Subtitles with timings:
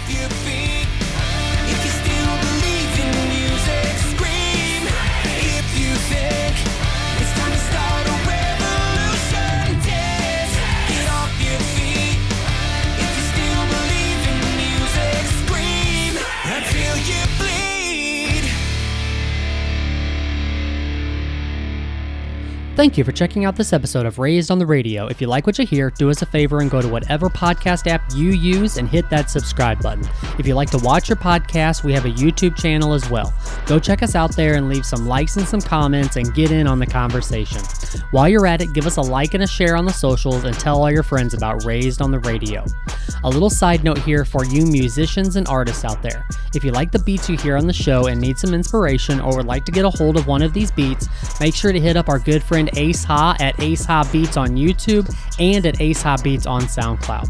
[0.00, 0.69] off your
[22.80, 25.06] Thank you for checking out this episode of Raised on the Radio.
[25.06, 27.86] If you like what you hear, do us a favor and go to whatever podcast
[27.86, 30.08] app you use and hit that subscribe button.
[30.38, 33.34] If you like to watch your podcast, we have a YouTube channel as well.
[33.66, 36.66] Go check us out there and leave some likes and some comments and get in
[36.66, 37.60] on the conversation.
[38.12, 40.58] While you're at it, give us a like and a share on the socials and
[40.58, 42.64] tell all your friends about Raised on the Radio.
[43.24, 46.26] A little side note here for you musicians and artists out there.
[46.54, 49.36] If you like the beats you hear on the show and need some inspiration or
[49.36, 51.08] would like to get a hold of one of these beats,
[51.40, 54.50] make sure to hit up our good friend Ace Ha at Ace Ha Beats on
[54.50, 57.28] YouTube and at Ace Ha Beats on SoundCloud.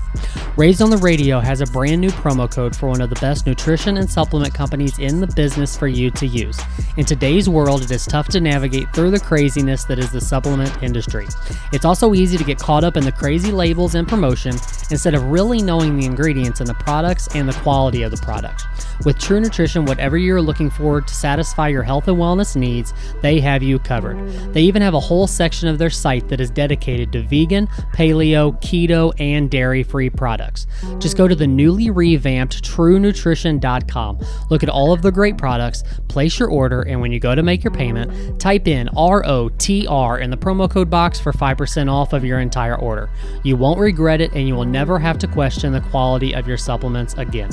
[0.56, 3.46] Raised on the Radio has a brand new promo code for one of the best
[3.46, 6.60] nutrition and supplement companies in the business for you to use.
[6.97, 10.82] In today's world, it is tough to navigate through the craziness that is the supplement
[10.82, 11.27] industry.
[11.72, 14.56] It's also easy to get caught up in the crazy labels and promotion
[14.91, 18.64] instead of really knowing the ingredients in the products and the quality of the product.
[19.04, 23.41] With True Nutrition, whatever you're looking for to satisfy your health and wellness needs, they
[23.41, 24.19] have you covered.
[24.52, 28.61] They even have a whole section of their site that is dedicated to vegan, paleo,
[28.61, 30.67] keto, and dairy free products.
[30.98, 34.19] Just go to the newly revamped truenutrition.com.
[34.48, 37.42] Look at all of the great products, place your order, and when you go to
[37.42, 42.25] make your payment, type in ROTR in the promo code box for 5% off of
[42.25, 43.11] your entire order.
[43.44, 46.56] You won't regret it, and you will never have to question the quality of your
[46.56, 47.50] supplements again.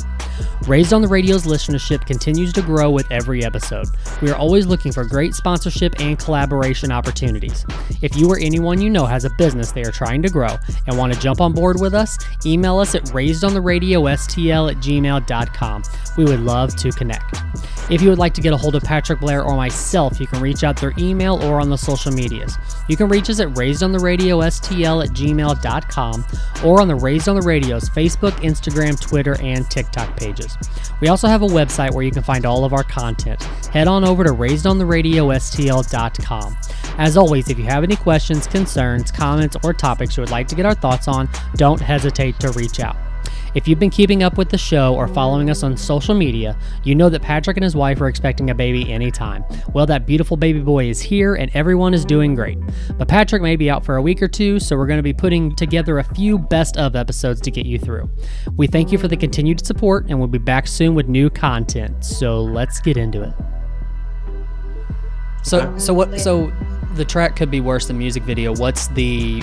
[0.68, 3.88] Raised on the Radio's listenership continues to grow with every episode.
[4.22, 7.66] We are always looking for great sponsorship and collaboration opportunities.
[8.02, 10.98] If you or anyone you know has a business they are trying to grow and
[10.98, 15.84] want to jump on board with us, email us at raisedontheRadioSTL at gmail.com.
[16.18, 17.42] We would love to connect.
[17.90, 20.42] If you would like to get a hold of Patrick Blair or myself, you can
[20.42, 22.58] reach out through email or on the social medias.
[22.90, 26.26] You can reach us at raisedontheRadioSTL at gmail.com
[26.66, 30.58] or on the Raised on the Radio's Facebook, Instagram, Twitter, and TikTok pages.
[31.00, 33.42] We also have a website where you can find all of our content.
[33.72, 36.58] Head on over to raisedontheRadioSTL.com.
[36.98, 40.56] As always, if you have any questions, concerns, comments, or topics you would like to
[40.56, 42.98] get our thoughts on, don't hesitate to reach out.
[43.56, 46.94] If you've been keeping up with the show or following us on social media, you
[46.94, 49.44] know that Patrick and his wife are expecting a baby anytime.
[49.74, 52.60] Well, that beautiful baby boy is here and everyone is doing great.
[52.98, 55.14] But Patrick may be out for a week or two, so we're going to be
[55.14, 58.10] putting together a few best of episodes to get you through.
[58.58, 62.04] We thank you for the continued support and we'll be back soon with new content.
[62.06, 63.34] So let's get into it.
[65.44, 66.20] So, so what?
[66.20, 66.52] So,
[66.98, 68.54] the track could be worse than music video.
[68.54, 69.42] What's the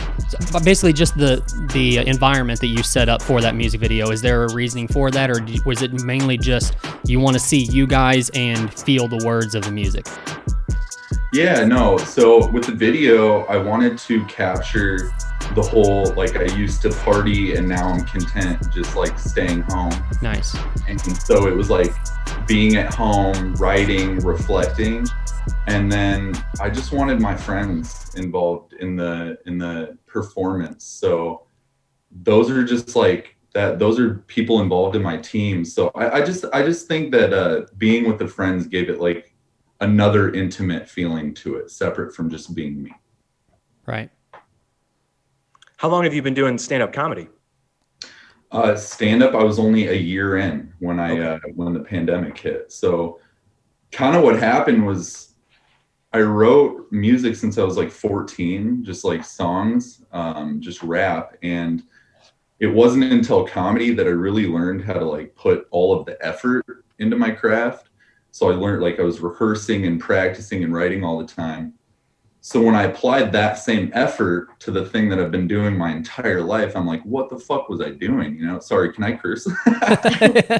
[0.64, 1.42] basically just the
[1.72, 4.10] the environment that you set up for that music video?
[4.10, 7.62] Is there a reasoning for that, or was it mainly just you want to see
[7.62, 10.06] you guys and feel the words of the music?
[11.32, 11.98] Yeah, no.
[11.98, 15.10] So with the video, I wanted to capture
[15.54, 19.92] the whole like I used to party and now I'm content just like staying home.
[20.22, 20.56] Nice.
[20.88, 21.92] And so it was like
[22.46, 25.06] being at home, writing, reflecting,
[25.66, 30.84] and then I just wanted my friends involved in the in the performance.
[30.84, 31.46] So
[32.10, 35.64] those are just like that those are people involved in my team.
[35.64, 39.00] So I, I just I just think that uh being with the friends gave it
[39.00, 39.34] like
[39.80, 42.92] another intimate feeling to it, separate from just being me.
[43.86, 44.10] Right.
[45.76, 47.28] How long have you been doing stand-up comedy?
[48.50, 52.38] Uh, stand up, I was only a year in when I uh, when the pandemic
[52.38, 52.70] hit.
[52.70, 53.18] So,
[53.90, 55.33] kind of what happened was,
[56.14, 61.82] I wrote music since I was like 14, just like songs, um, just rap, and
[62.60, 66.16] it wasn't until comedy that I really learned how to like put all of the
[66.24, 67.88] effort into my craft.
[68.30, 71.74] So I learned like I was rehearsing and practicing and writing all the time.
[72.46, 75.90] So when I applied that same effort to the thing that I've been doing my
[75.92, 78.36] entire life, I'm like, what the fuck was I doing?
[78.36, 79.48] You know, sorry, can I curse?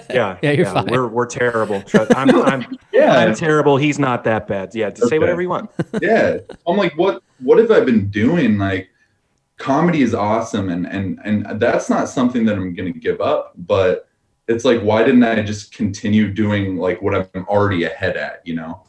[0.09, 0.87] Yeah, Yeah, you're fine.
[0.87, 1.85] We're we're terrible.
[2.17, 3.77] I'm I'm, yeah, I'm terrible.
[3.77, 4.75] He's not that bad.
[4.75, 5.71] Yeah, just say whatever you want.
[6.01, 6.39] yeah.
[6.67, 8.57] I'm like, what what have I been doing?
[8.57, 8.89] Like
[9.59, 14.09] comedy is awesome and and and that's not something that I'm gonna give up, but
[14.49, 18.55] it's like why didn't I just continue doing like what I'm already ahead at, you
[18.55, 18.85] know?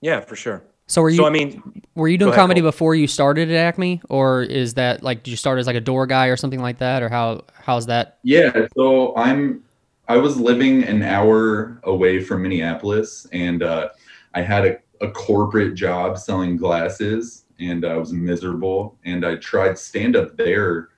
[0.00, 0.62] Yeah, for sure.
[0.92, 3.50] So were you So I mean, were you doing Go ahead, comedy before you started
[3.50, 6.36] at Acme, or is that like did you start as like a door guy or
[6.36, 8.18] something like that, or how how's that?
[8.22, 9.62] Yeah, so I'm
[10.08, 13.88] I was living an hour away from Minneapolis and uh,
[14.34, 19.78] I had a, a corporate job selling glasses and I was miserable and I tried
[19.78, 20.90] stand up there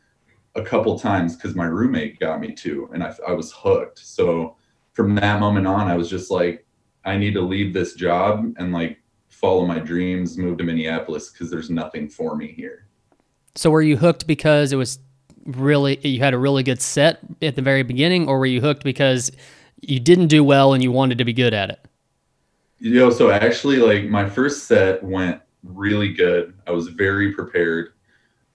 [0.56, 4.00] a couple times because my roommate got me to, and I, I was hooked.
[4.00, 4.56] So
[4.92, 6.66] from that moment on, I was just like,
[7.04, 8.98] I need to leave this job and like
[9.34, 12.86] follow my dreams, move to Minneapolis because there's nothing for me here.
[13.54, 14.98] So were you hooked because it was
[15.44, 18.84] really you had a really good set at the very beginning, or were you hooked
[18.84, 19.30] because
[19.80, 21.80] you didn't do well and you wanted to be good at it?
[22.78, 26.54] You know, so actually, like my first set went really good.
[26.66, 27.92] I was very prepared.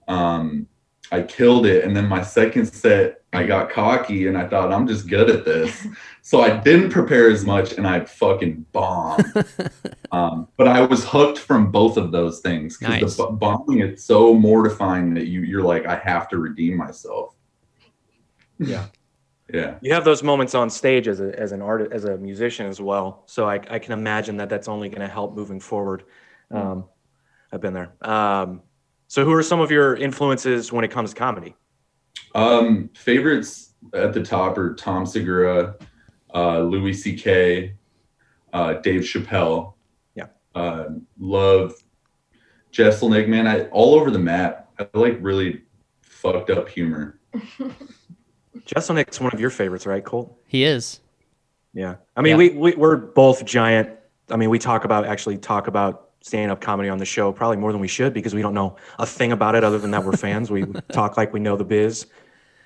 [0.08, 0.66] Um,
[1.12, 4.86] I killed it, and then my second set, I got cocky and I thought I'm
[4.86, 5.86] just good at this.
[6.22, 9.24] so I didn't prepare as much, and I fucking bombed.
[10.12, 13.16] um, but I was hooked from both of those things because Nice.
[13.16, 17.34] the b- bombing it's so mortifying that you you're like I have to redeem myself.
[18.58, 18.86] Yeah.
[19.52, 19.76] Yeah.
[19.80, 22.80] You have those moments on stage as a, as an artist, as a musician as
[22.80, 23.24] well.
[23.26, 26.04] So I, I can imagine that that's only going to help moving forward.
[26.52, 26.84] Um,
[27.52, 27.92] I've been there.
[28.00, 28.62] Um,
[29.10, 31.56] so who are some of your influences when it comes to comedy?
[32.36, 35.74] Um, favorites at the top are Tom Segura,
[36.32, 37.74] uh, Louis C.K.,
[38.52, 39.74] uh, Dave Chappelle.
[40.14, 40.26] Yeah.
[40.54, 40.84] Uh,
[41.18, 41.74] love
[42.72, 43.48] Jeselnik, man.
[43.48, 44.70] I all over the map.
[44.78, 45.62] I like really
[46.02, 47.18] fucked up humor.
[48.64, 50.38] Jeselnik's one of your favorites, right, Colt?
[50.46, 51.00] He is.
[51.74, 51.96] Yeah.
[52.16, 52.36] I mean, Yeah.
[52.36, 53.90] we, we we're both giant.
[54.30, 57.56] I mean, we talk about actually talk about stand up comedy on the show probably
[57.56, 60.04] more than we should because we don't know a thing about it other than that
[60.04, 60.50] we're fans.
[60.50, 62.06] We talk like we know the biz.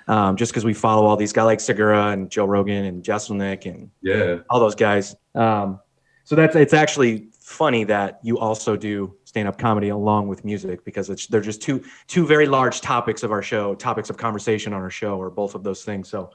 [0.06, 3.64] Um, just because we follow all these guys like Segura and Joe Rogan and Jeselnik
[3.64, 4.38] and Yeah.
[4.50, 5.16] all those guys.
[5.34, 5.80] Um,
[6.24, 10.84] so that's it's actually funny that you also do stand up comedy along with music
[10.84, 14.72] because it's they're just two two very large topics of our show, topics of conversation
[14.74, 16.08] on our show, or both of those things.
[16.08, 16.30] So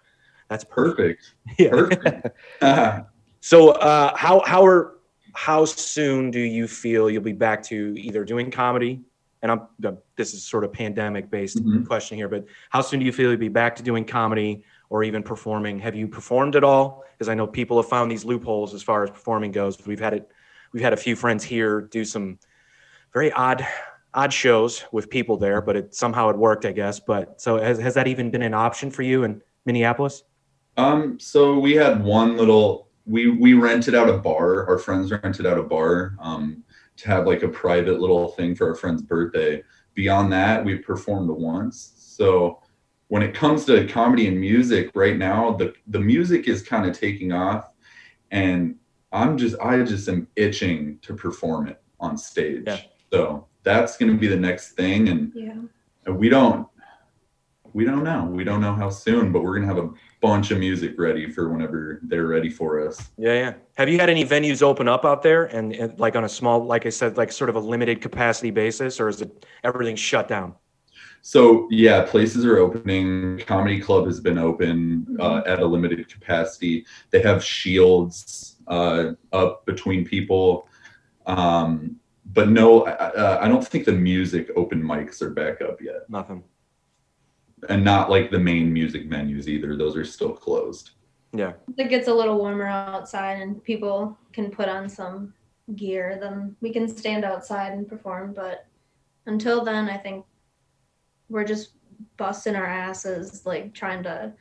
[0.47, 1.21] that's perfect.
[1.45, 1.59] Perfect.
[1.59, 1.69] Yeah.
[1.69, 2.27] Perfect.
[2.61, 3.05] Ah,
[3.41, 4.98] So, uh, how how are
[5.33, 9.01] how soon do you feel you'll be back to either doing comedy?
[9.41, 9.61] And I'm
[10.17, 11.87] this is sort of pandemic based Mhm.
[11.87, 15.03] question here, but how soon do you feel you'll be back to doing comedy or
[15.03, 15.79] even performing?
[15.79, 17.05] Have you performed at all?
[17.13, 19.77] Because I know people have found these loopholes as far as performing goes.
[19.85, 20.29] We've had it.
[20.73, 22.37] We've had a few friends here do some
[23.13, 23.65] very odd
[24.13, 26.99] odd shows with people there, but it somehow it worked, I guess.
[26.99, 30.23] But so has has that even been an option for you in Minneapolis?
[30.75, 34.67] Um, so we had one little we we rented out a bar.
[34.69, 36.63] Our friends rented out a bar um
[36.97, 39.63] to have like a private little thing for our friend's birthday.
[39.95, 41.93] Beyond that, we performed once.
[41.95, 42.61] So
[43.07, 46.97] when it comes to comedy and music right now, the the music is kind of
[46.97, 47.69] taking off
[48.31, 48.75] and
[49.11, 52.63] I'm just I just am itching to perform it on stage.
[52.67, 52.79] Yeah.
[53.11, 55.55] So that's going to be the next thing and Yeah.
[56.05, 56.67] and we don't
[57.73, 59.89] we don't know we don't know how soon but we're gonna have a
[60.21, 63.53] bunch of music ready for whenever they're ready for us Yeah, yeah.
[63.77, 66.65] Have you had any venues open up out there and, and like on a small,
[66.65, 70.27] like I said, like sort of a limited capacity basis, or is it everything shut
[70.27, 70.55] down?
[71.21, 76.85] so yeah places are opening comedy club has been open uh, at a limited capacity
[77.11, 80.65] they have shields uh, up between people
[81.25, 81.97] um,
[82.33, 86.09] but no I, I- I don't think the music open mics are back up yet
[86.09, 86.41] Nothing.
[87.67, 90.91] And not like the main music venues either those are still closed
[91.33, 91.53] Yeah.
[91.77, 95.33] It gets a little warmer outside and people can put on some
[95.75, 98.33] gear, then we can stand outside and perform.
[98.33, 98.65] But
[99.25, 100.25] until then, I think
[101.29, 101.71] we're just
[102.17, 104.33] busting our asses, like trying to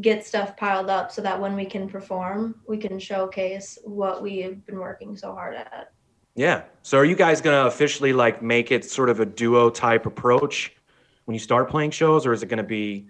[0.00, 4.64] get stuff piled up so that when we can perform, we can showcase what we've
[4.64, 5.92] been working so hard at.
[6.34, 6.62] Yeah.
[6.82, 10.74] So are you guys gonna officially like make it sort of a duo type approach
[11.24, 13.06] when you start playing shows, or is it gonna be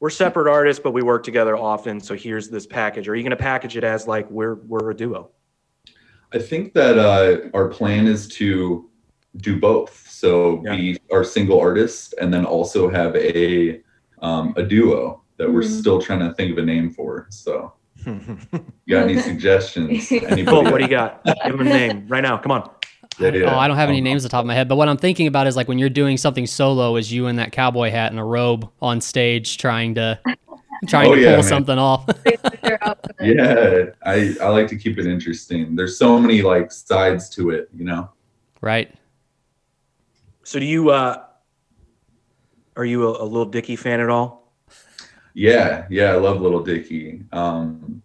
[0.00, 2.00] we're separate artists but we work together often?
[2.00, 3.08] So here's this package.
[3.08, 5.30] Are you gonna package it as like we're we're a duo?
[6.32, 8.90] I think that uh, our plan is to
[9.38, 10.06] do both.
[10.08, 10.76] So Yeah.
[10.76, 13.80] be our single artist and then also have a
[14.20, 15.78] um, a duo that we're Mhm.
[15.80, 17.26] still trying to think of a name for.
[17.30, 17.72] So
[18.06, 18.16] you
[18.88, 20.10] got any suggestions?
[20.12, 20.44] Anybody?
[20.44, 20.64] Cool.
[20.64, 21.24] What do you got?
[21.44, 22.36] Give him a name right now.
[22.38, 22.70] Come on.
[23.18, 23.54] Yeah, yeah.
[23.54, 24.88] Oh, I don't have any Um, names off the top of my head, but what
[24.88, 27.90] I'm thinking about is like when you're doing something solo, is you in that cowboy
[27.90, 30.18] hat and a robe on stage trying to
[30.88, 31.42] trying Oh, to yeah, pull man.
[31.44, 32.06] something off.
[33.20, 35.74] Yeah, I, I like to keep it interesting.
[35.76, 38.10] There's so many like sides to it, you know.
[38.60, 38.92] right.
[40.42, 41.22] So do you uh
[42.76, 44.52] are you a, a little Dicky fan at all?
[45.32, 47.22] Yeah, yeah, I love Little Dicky.
[47.32, 48.02] Um,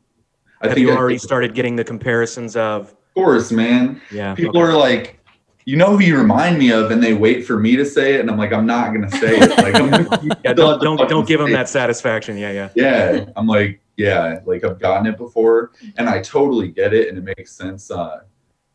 [0.61, 4.01] I Have think you I- already started getting the comparisons of of course, man.
[4.11, 4.35] yeah.
[4.35, 4.71] People okay.
[4.71, 5.19] are like,
[5.65, 8.21] you know who you remind me of, and they wait for me to say it,
[8.21, 9.49] and I'm like, I'm not gonna say it.
[9.59, 12.37] Like, I'm yeah, don't don't, don't give them that satisfaction.
[12.37, 12.69] Yeah, yeah.
[12.75, 17.17] yeah i'm like yeah like i've gotten it before and i totally get it and
[17.17, 18.21] it makes sense uh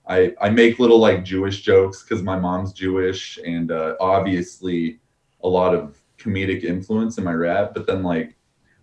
[0.07, 5.01] i i make little like jewish jokes because my mom's jewish and uh obviously
[5.45, 8.35] a lot of comedic influence in my rap, but then like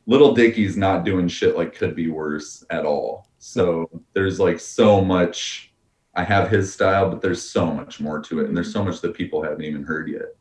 [0.08, 3.28] Little Dicky's not doing shit like could be worse at all.
[3.44, 5.74] So there's like so much.
[6.14, 9.02] I have his style, but there's so much more to it, and there's so much
[9.02, 10.36] that people haven't even heard yet.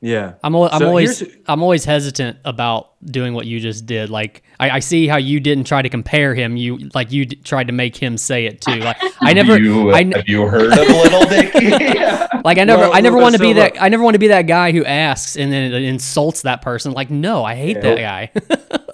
[0.00, 0.34] Yeah.
[0.42, 4.10] I'm, al- I'm So always I'm always hesitant about doing what you just did.
[4.10, 6.56] Like I, I see how you didn't try to compare him.
[6.56, 8.76] You like you d- tried to make him say it too.
[8.80, 11.70] Like I never Have you, I n- have you heard of Little Dicky?
[12.44, 14.14] like I never Well, I never want to so be that look- I never want
[14.14, 16.92] to be that guy who asks and then insults that person.
[16.92, 18.30] Like no, I hate that guy.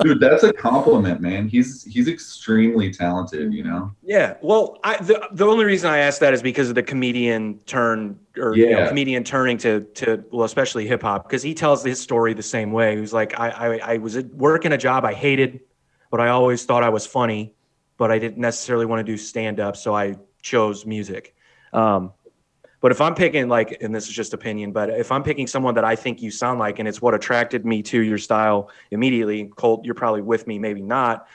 [0.03, 1.49] Dude, that's a compliment, man.
[1.49, 3.93] He's he's extremely talented, you know.
[4.03, 4.35] Yeah.
[4.43, 8.19] Well, I, the the only reason I asked that is because of the comedian turn
[8.37, 11.99] or you know, comedian turning to to well, especially hip hop, because he tells his
[11.99, 12.95] story the same way.
[12.95, 15.61] He was like, I, I I was at- working a job I hated,
[16.11, 17.55] but I always thought I was funny,
[17.97, 21.35] but I didn't necessarily want to do stand up, so I chose music.
[21.73, 22.13] Um,
[22.81, 25.75] but if I'm picking like, and this is just opinion, but if I'm picking someone
[25.75, 29.51] that I think you sound like, and it's what attracted me to your style immediately,
[29.57, 31.27] Colt, you're probably with me, maybe not.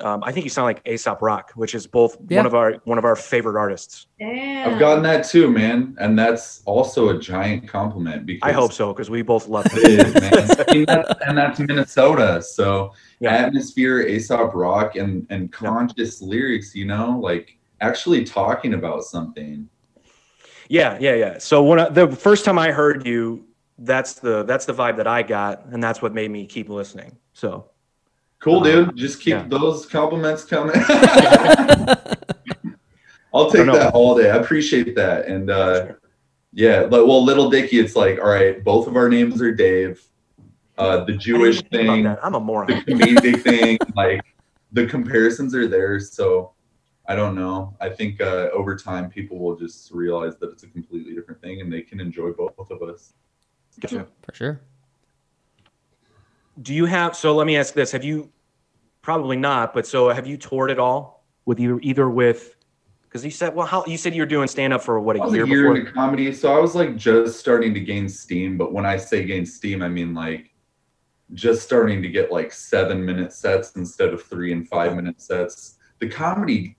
[0.00, 2.38] Um, I think you sound like Aesop Rock, which is both Yeah.
[2.38, 4.06] one of our one of our favorite artists.
[4.18, 4.68] Damn.
[4.74, 8.92] I've gotten that too, man, and that's also a giant compliment because I hope so
[8.92, 10.06] because we both love It it.
[10.06, 10.84] is, man.
[10.86, 13.30] That's- and that's Minnesota, so Yeah.
[13.34, 16.74] atmosphere, Aesop Rock, and and conscious lyrics.
[16.74, 19.68] You know, like actually talking about something.
[20.68, 21.38] yeah, yeah, yeah.
[21.38, 23.46] So when I, the first time I heard you,
[23.78, 27.16] that's the that's the vibe that I got, and that's what made me keep listening.
[27.32, 27.70] So
[28.40, 28.96] Cool, Uh, dude.
[28.96, 29.46] Just keep yeah.
[29.48, 30.76] those compliments coming.
[33.34, 33.78] I'll take I don't know.
[33.78, 34.30] that all day.
[34.30, 35.26] I appreciate that.
[35.26, 35.88] And uh,
[36.52, 40.02] yeah, but well, Little Dicky, it's like, all right, both of our names are Dave.
[40.78, 42.24] Uh, the Jewish even think about thing.
[42.24, 42.66] I'm a moron.
[42.68, 44.22] the comedic thing, like
[44.72, 45.98] the comparisons are there.
[46.00, 46.52] So
[47.08, 47.74] I don't know.
[47.80, 51.60] I think uh, over time, people will just realize that it's a completely different thing,
[51.60, 53.12] and they can enjoy both of us.
[53.80, 54.06] Gotcha.
[54.22, 54.60] For sure.
[56.60, 57.16] Do you have?
[57.16, 58.30] So let me ask this: Have you?
[59.02, 62.56] Probably not, but so have you toured at all with you either with?
[63.04, 65.22] Because you said, well, how you said you were doing stand up for what a
[65.22, 65.76] I was year, a year before?
[65.76, 68.58] into comedy, so I was like just starting to gain steam.
[68.58, 70.52] But when I say gain steam, I mean like
[71.34, 75.78] just starting to get like seven minute sets instead of three and five minute sets.
[75.98, 76.76] The comedy,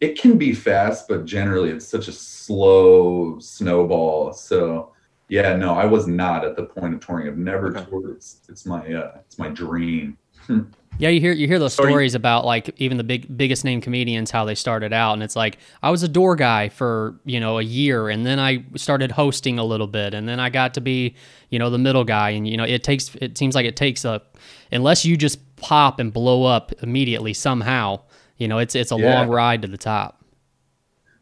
[0.00, 4.32] it can be fast, but generally it's such a slow snowball.
[4.32, 4.93] So
[5.28, 7.28] yeah, no, I was not at the point of touring.
[7.28, 7.88] I've never Okay.
[7.90, 8.16] toured.
[8.16, 10.16] It's, it's my uh, it's my dream.
[10.96, 13.36] Yeah, you hear you hear those So are you- stories about like even the big
[13.36, 16.68] biggest name comedians how they started out, and it's like I was a door guy
[16.68, 20.38] for you know a year, and then I started hosting a little bit, and then
[20.38, 21.16] I got to be
[21.50, 24.04] you know the middle guy, and you know it takes it seems like it takes
[24.04, 24.22] a
[24.70, 28.00] unless you just pop and blow up immediately somehow,
[28.38, 29.18] you know it's it's a Yeah.
[29.18, 30.22] long ride to the top.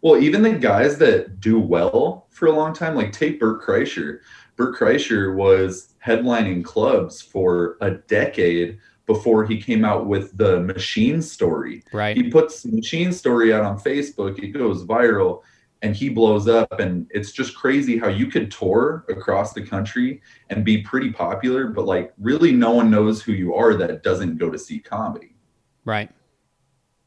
[0.02, 4.18] Well, even the guys that do well for a long time, like take Bert Kreischer.
[4.56, 11.23] Bert Kreischer was headlining clubs for a decade before he came out with the Machine
[11.23, 11.85] Story.
[11.92, 12.16] Right.
[12.16, 15.42] He puts Machine Story out on Facebook, it goes viral,
[15.82, 16.80] and he blows up.
[16.80, 21.68] And it's just crazy how you could tour across the country and be pretty popular,
[21.68, 25.37] but like really no one knows who you are that doesn't go to see comedy.
[25.85, 26.11] Right.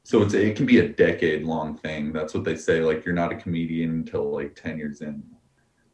[0.06, 2.14] So it's it can be a decade long thing.
[2.14, 2.82] That's what they say.
[2.82, 5.24] Like you're not a comedian until like ten years in.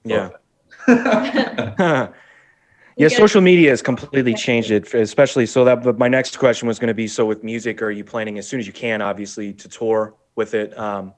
[0.03, 0.31] Yeah.
[0.87, 2.09] yeah.
[2.97, 5.81] yeah, social media has completely changed it, especially so that.
[5.81, 8.45] But my next question was going to be: so with music, are you planning as
[8.45, 10.77] soon as you can, obviously, to tour with it?
[10.77, 11.13] Um,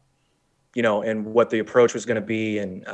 [0.75, 2.85] you know, and what the approach was going to be, and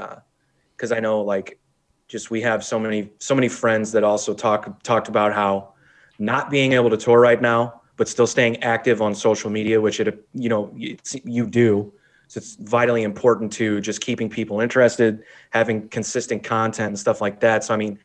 [0.77, 1.59] because I know, like,
[2.07, 5.73] just we have so many so many friends that also talk talked about how
[6.19, 9.99] not being able to tour right now, but still staying active on social media, which
[9.99, 11.93] it you know you do.
[12.29, 17.41] So it's vitally important to just keeping people interested, having consistent content and stuff like
[17.41, 17.65] that.
[17.65, 17.99] So I mean,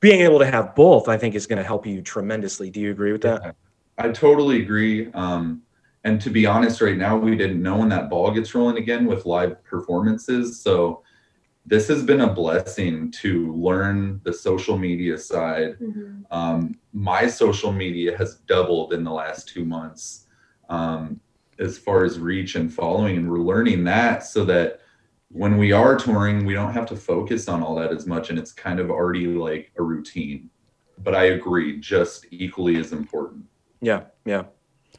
[0.00, 2.70] being able to have both, I think, is going to help you tremendously.
[2.70, 3.54] Do you agree with that?
[3.98, 5.12] I totally agree.
[5.12, 5.62] Um,
[6.04, 9.04] and to be honest, right now we didn't know when that ball gets rolling again
[9.04, 10.60] with live performances.
[10.60, 11.02] So
[11.68, 15.78] this has been a blessing to learn the social media side.
[15.78, 16.24] Mhm.
[16.30, 20.26] Um, my social media has doubled in the last two months
[20.70, 21.20] um,
[21.58, 24.80] as far as reach and following, and we're learning that so that
[25.30, 28.38] when we are touring, we don't have to focus on all that as much, and
[28.38, 30.48] it's kind of already like a routine.
[31.04, 33.44] But I agree, just equally as important.
[33.80, 34.44] Yeah, yeah,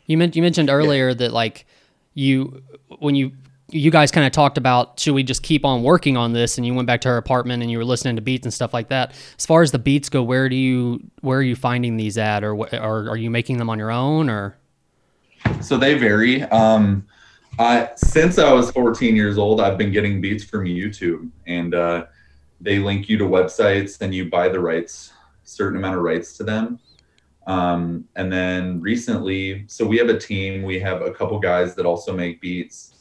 [0.05, 1.65] You, men- you mentioned earlier that like
[2.13, 2.61] you
[2.99, 3.31] when you
[3.71, 6.65] you guys kind of talked about should we just keep on working on this and
[6.65, 8.89] you went back to her apartment and you were listening to beats and stuff like
[8.89, 12.17] that as far as the beats go where do you where are you finding these
[12.17, 14.55] at or or are you making them on your own or
[15.61, 16.43] So they vary.
[16.43, 17.05] Um,
[17.57, 22.05] I since I was 14 years old, I've been getting beats from YouTube, and uh,
[22.61, 25.13] they link you to websites, and you buy the rights.
[25.43, 26.79] certain amount of rights to them.
[27.47, 30.61] Um, and then recently, so we have a team.
[30.61, 32.98] We have a couple guys that also make beats.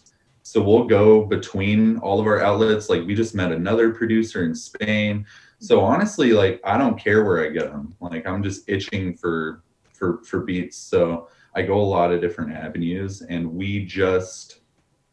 [0.48, 2.88] So we'll go between all of our outlets.
[2.88, 5.26] Like we just met another producer in Spain.
[5.58, 7.94] So honestly, like I don't care where I get them.
[8.00, 9.62] Like I'm just itching for
[9.92, 10.78] for for beats.
[10.78, 14.60] So I go a lot of different avenues, and we just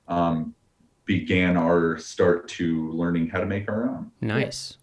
[0.08, 0.56] um,
[1.04, 4.12] began our start to learning how to make our own.
[4.22, 4.77] Nice.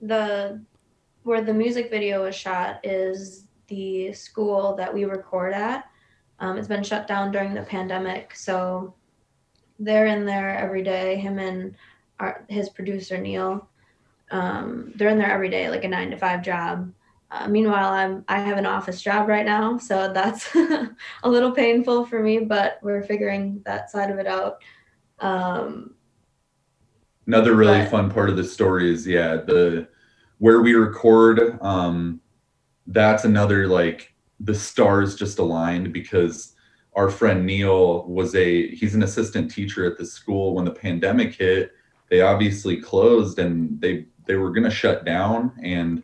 [0.00, 0.62] the
[1.24, 5.90] where the music video was shot is the school that we record at.
[6.38, 8.94] Um, it's been shut down during the pandemic, so
[9.82, 11.16] they're in there every day.
[11.16, 11.74] Him and
[12.20, 13.68] our, his producer Neil,
[14.30, 16.92] um, they're in there every day, like a nine to five job.
[17.30, 22.06] Uh, meanwhile, I'm I have an office job right now, so that's a little painful
[22.06, 22.38] for me.
[22.40, 24.62] But we're figuring that side of it out.
[25.20, 25.94] Um,
[27.26, 29.88] Another really But- fun part of the story is yeah, the
[30.38, 32.20] where we record, um,
[32.88, 36.54] that's another like the stars just aligned because
[36.94, 41.34] our friend Neil was a he's an assistant teacher at the school when the pandemic
[41.34, 41.72] hit.
[42.10, 46.02] They obviously closed and they they were gonna shut down and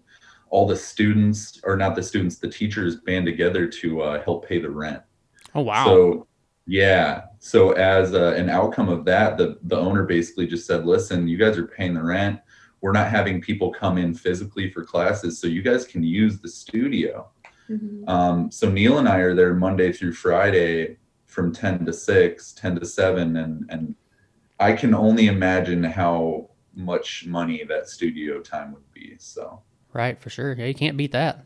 [0.50, 4.58] all the students or not the students, the teachers band together to uh, help pay
[4.58, 5.02] the rent.
[5.54, 5.84] Oh wow.
[5.84, 6.26] So
[6.66, 7.22] yeah.
[7.38, 11.36] So as a, an outcome of that, the the owner basically just said, "Listen, you
[11.36, 12.40] guys are paying the rent.
[12.80, 16.48] We're not having people come in physically for classes, so you guys can use the
[16.48, 17.28] studio."
[17.68, 18.08] Mhm.
[18.08, 20.96] Um, so Neil and I are there Monday through Friday
[21.26, 23.94] from 10 to 6, 10 to 7 and and
[24.60, 29.14] I can only imagine how much money that studio time would be.
[29.18, 30.54] So, right, for sure.
[30.58, 31.44] Yeah, you can't beat that.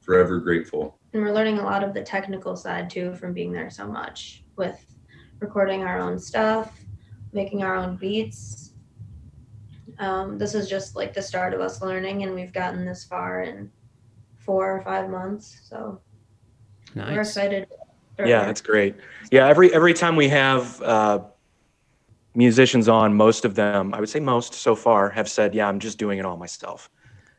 [0.00, 0.98] forever grateful.
[1.12, 4.44] and we're learning a lot of the technical side too from being there so much
[4.56, 4.78] with
[5.40, 6.78] recording our own stuff
[7.32, 8.74] making our own beats
[9.98, 13.42] um, this is just like the start of us learning and we've gotten this far
[13.42, 13.70] in
[14.46, 16.00] four or five months so
[16.94, 17.66] we're excited
[18.18, 18.94] Yeah, that's great.
[19.30, 21.18] Yeah, every every time we have uh,
[22.34, 25.78] musicians on, most of them, I would say most so far, have said, "Yeah, I'm
[25.78, 26.88] just doing it all myself.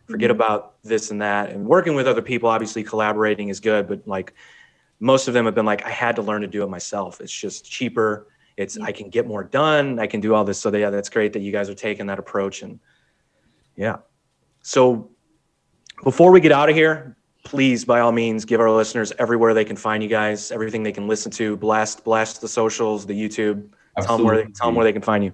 [0.05, 0.35] Forget Mhm.
[0.35, 4.33] about this and that." And working with other people, obviously, collaborating is good, but like
[4.99, 7.21] most of them have been like, "I had to learn to do it myself.
[7.21, 8.27] It's just cheaper.
[8.55, 9.97] It's I can get more done.
[9.99, 12.19] I can do all this." So yeah, that's great that you guys are taking that
[12.19, 12.61] approach.
[12.61, 12.79] And
[13.75, 13.97] yeah,
[14.61, 15.09] so
[16.03, 19.63] before we get out of here, please by all means give our listeners everywhere they
[19.63, 23.69] can find you guys everything they can listen to blast blast the socials the youtube
[23.95, 24.03] Absolutely.
[24.05, 25.31] tell them where they, tell them where they can find you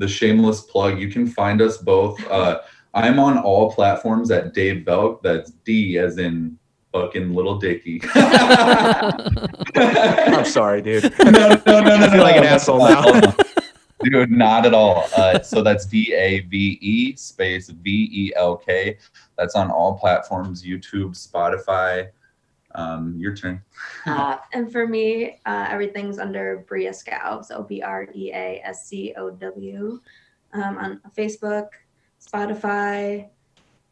[0.00, 0.98] the shameless plug.
[0.98, 2.18] You can find us both.
[2.28, 2.60] Uh,
[2.94, 5.22] I'm on all platforms at Dave Velk.
[5.22, 6.58] That's D as in
[6.92, 8.00] fucking little Dicky.
[9.76, 13.34] i'm sorry dude no, no, no, no, I feel like an asshole now.
[14.02, 15.06] Dude, not at all.
[15.16, 18.96] Uh, so that's D A V E space V E L K.
[19.36, 22.08] That's on all platforms YouTube, Spotify.
[22.76, 23.60] Um, your turn.
[24.06, 30.00] uh, and for me uh, everything's under Brea Scow so b-r-e-a-s-c-o-w
[30.52, 31.66] um, on facebook
[32.24, 33.26] spotify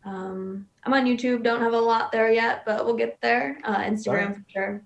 [0.05, 3.79] um, i'm on youtube don't have a lot there yet but we'll get there uh,
[3.79, 4.81] instagram for sure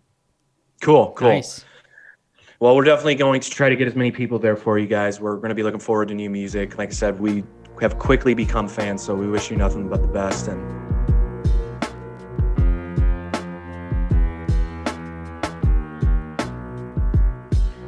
[0.81, 1.67] cool cool Nice.
[2.63, 5.19] Well we're definitely going to try to get as many people there for you guys.
[5.19, 6.79] We're going to be looking forward to new music.
[6.79, 7.43] Like i said we
[7.81, 10.63] have quickly become fans so we wish you nothing but the best and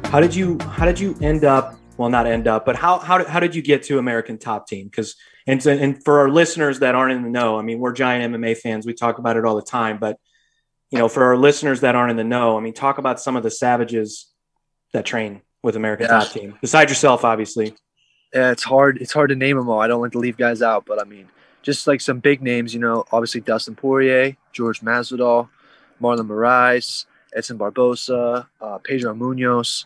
[0.07, 3.17] how did you how did you end up well not end up but how how
[3.17, 4.87] did, how did you get to american top team?
[4.87, 5.15] Because
[5.47, 8.35] and, so- and for our listeners that aren't in the know i mean we're giant
[8.35, 8.85] mma fans.
[8.85, 10.19] We talk about it all the time but
[10.91, 13.37] you know for our listeners that aren't in the know i mean talk about some
[13.37, 14.33] of the savages
[14.95, 16.19] that train with american Yeah.
[16.19, 17.75] top team besides yourself obviously
[18.33, 18.97] Yeah, it's hard.
[18.99, 19.79] It's hard to name them all.
[19.79, 21.27] I don't like to leave guys out, but I mean,
[21.61, 25.47] just like some big names, you know, obviously Dustin Poirier, George Masvidal,
[26.01, 29.85] Marlon Moraes, Edson Barbosa, uh, Pedro Munhoz,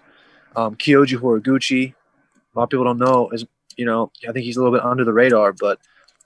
[0.56, 1.94] um, Kyoji Horiguchi.
[1.94, 3.46] A lot of people don't know is,
[3.78, 5.78] you know, I think he's a little bit under the radar, but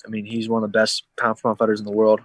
[0.05, 2.21] I mean, he's one of the best pound for pound fighters in the world.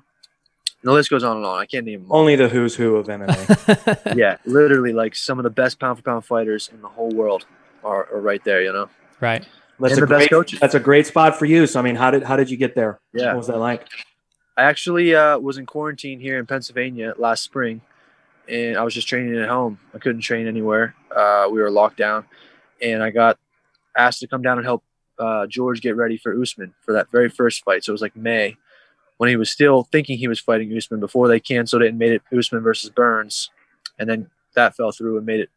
[0.82, 1.58] And the list goes on and on.
[1.58, 2.20] I can't name them all.
[2.20, 6.02] only the who's who of mma yeah, literally, like some of the best pound for
[6.02, 7.46] pound fighters in the whole world
[7.84, 8.62] are, are right there.
[8.62, 8.88] You know.
[9.20, 9.44] right.
[9.80, 10.60] that's And a the best great coaches.
[10.60, 12.74] that's a great spot for you so i mean how did how did you get
[12.74, 13.26] there Yeah.
[13.28, 13.86] what was that like
[14.56, 17.80] I actually uh, was in quarantine here in Pennsylvania last spring,
[18.48, 19.78] and I was just training at home.
[19.94, 20.96] I couldn't train anywhere.
[21.14, 22.24] Uh, we were locked down,
[22.82, 23.38] and I got
[23.96, 24.82] asked to come down and help
[25.16, 27.84] uh, George get ready for Usman for that very first fight.
[27.84, 28.56] So it was like May,
[29.18, 32.12] when he was still thinking he was fighting Usman before they canceled it and made
[32.12, 33.50] it Usman versus Burns,
[33.98, 35.50] and then that fell through and made it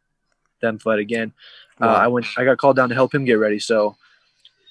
[0.60, 1.32] them fight again.
[1.80, 2.26] Uh, I went.
[2.36, 3.58] I got called down to help him get ready.
[3.58, 3.96] So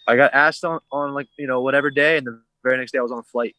[0.08, 3.00] I got asked on on like you know whatever day, and the very next day
[3.00, 3.56] I was on a flight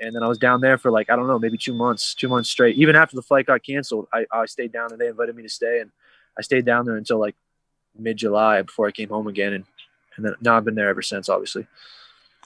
[0.00, 2.28] And then I was down there for like I don't know, maybe two months, two
[2.28, 2.76] months straight.
[2.76, 5.48] Even after the flight got canceled, I, I stayed down and they invited me to
[5.48, 5.90] stay, and
[6.38, 7.36] I stayed down there until like
[7.98, 9.64] mid July before I came home again, and
[10.16, 11.66] and then now I've been there ever since, obviously.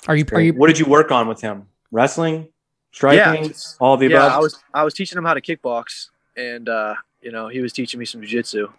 [0.07, 1.66] Are you are you What did you work on with him?
[1.90, 2.48] Wrestling,
[2.92, 3.53] striking, Yeah.
[3.81, 4.33] all of the yeah, above.
[4.33, 7.72] I was I was teaching him how to kickbox, and uh, you know he was
[7.72, 8.72] teaching me some jujitsu.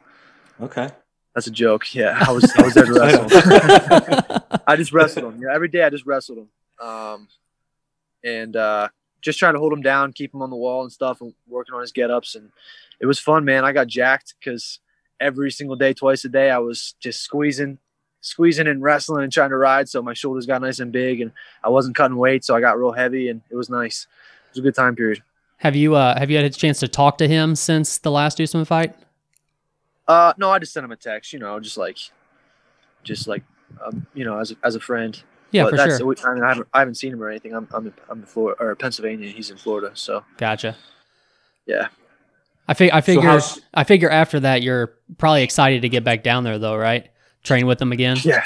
[0.61, 0.89] okay.
[1.35, 1.93] That's a joke.
[1.93, 4.61] Yeah, I was I was there to wrestle.
[4.67, 5.41] I just wrestled him.
[5.41, 6.49] Yeah, every day I just wrestled him.
[6.85, 7.27] Um,
[8.23, 8.89] and uh,
[9.21, 11.75] just trying to hold him down, keep him on the wall and stuff, and working
[11.75, 12.35] on his get ups.
[12.35, 12.51] And
[12.99, 13.63] it was fun, man.
[13.63, 14.79] I got jacked because
[15.19, 17.77] every single day, twice a day, I was just squeezing,
[18.21, 19.87] squeezing and wrestling and trying to ride.
[19.89, 21.31] So my shoulders got nice and big, and
[21.63, 24.07] I wasn't cutting weight, so I got real heavy, and it was nice.
[24.47, 25.21] It was a good time period.
[25.57, 28.39] have you uh have you had a chance to talk to him since the last
[28.41, 28.95] Usman fight?
[30.07, 31.97] Uh, no, I just sent him a text, you know, just like,
[33.03, 33.43] just like,
[33.85, 35.21] um, you know, as a, as a friend.
[35.51, 36.15] Yeah, But for that's, sure.
[36.25, 37.53] I, mean, I haven't, I haven't seen him or anything.
[37.53, 39.29] I'm, I'm, in, I'm in Florida or Pennsylvania.
[39.29, 40.75] He's in Florida, so Gotcha.
[41.67, 41.89] yeah.
[42.67, 46.23] I fig- I figure how's- I figure after that you're probably excited to get back
[46.23, 47.07] down there though, right?
[47.43, 48.17] Train with him again.
[48.23, 48.45] Yeah,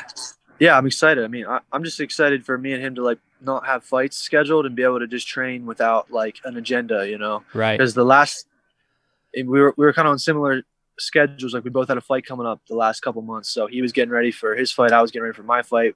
[0.60, 1.24] yeah, I'm excited.
[1.24, 4.18] I mean, I, I'm just excited for me and him to like not have fights
[4.18, 7.44] scheduled and be able to just train without like an agenda, you know.
[7.54, 7.78] Right.
[7.78, 8.48] Because the last,
[9.36, 10.64] we were we were kind of on similar
[11.00, 11.54] schedules.
[11.54, 13.92] Like we both had a fight coming up the last couple months, so he was
[13.92, 14.92] getting ready for his fight.
[14.92, 15.96] I was getting ready for my fight.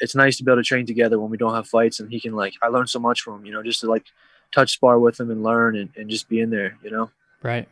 [0.00, 2.20] It's nice to be able to train together when we don't have fights, and he
[2.20, 4.06] can like I learned so much from him, you know, just to like
[4.52, 7.10] touch spar with him and learn and, and just be in there, you know.
[7.42, 7.68] Right.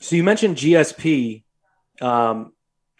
[0.00, 1.42] So you mentioned GSP,
[2.00, 2.52] um,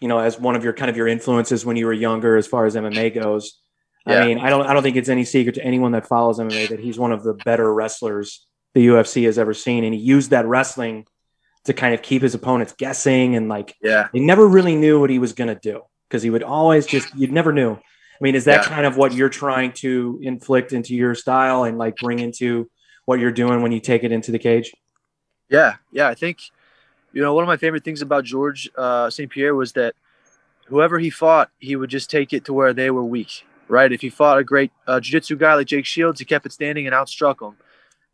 [0.03, 2.45] you know, as one of your kind of your influences when you were younger, as
[2.45, 3.61] far as MMA goes.
[4.05, 4.19] Yeah.
[4.19, 6.67] I mean, I don't, I don't think it's any secret to anyone that follows MMA
[6.67, 10.31] that he's one of the better wrestlers the UFC has ever seen, and he used
[10.31, 11.05] that wrestling
[11.63, 14.09] to kind of keep his opponents guessing, and like Yeah.
[14.11, 17.07] they never really knew what he was going to do because he would always just,
[17.15, 17.71] you never knew.
[17.71, 18.73] I mean, is that Yeah.
[18.75, 22.69] kind of what you're trying to inflict into your style and like bring into
[23.05, 24.73] what you're doing when you take it into the cage?
[25.49, 26.09] Yeah, yeah.
[26.09, 26.39] I think,
[27.13, 29.29] you know, one of my favorite things about George uh, St.
[29.29, 29.95] Pierre was that
[30.67, 33.91] whoever he fought, he would just take it to where they were weak, right?
[33.91, 36.87] If he fought a great uh, jiu-jitsu guy like Jake Shields, he kept it standing
[36.87, 37.55] and outstruck him.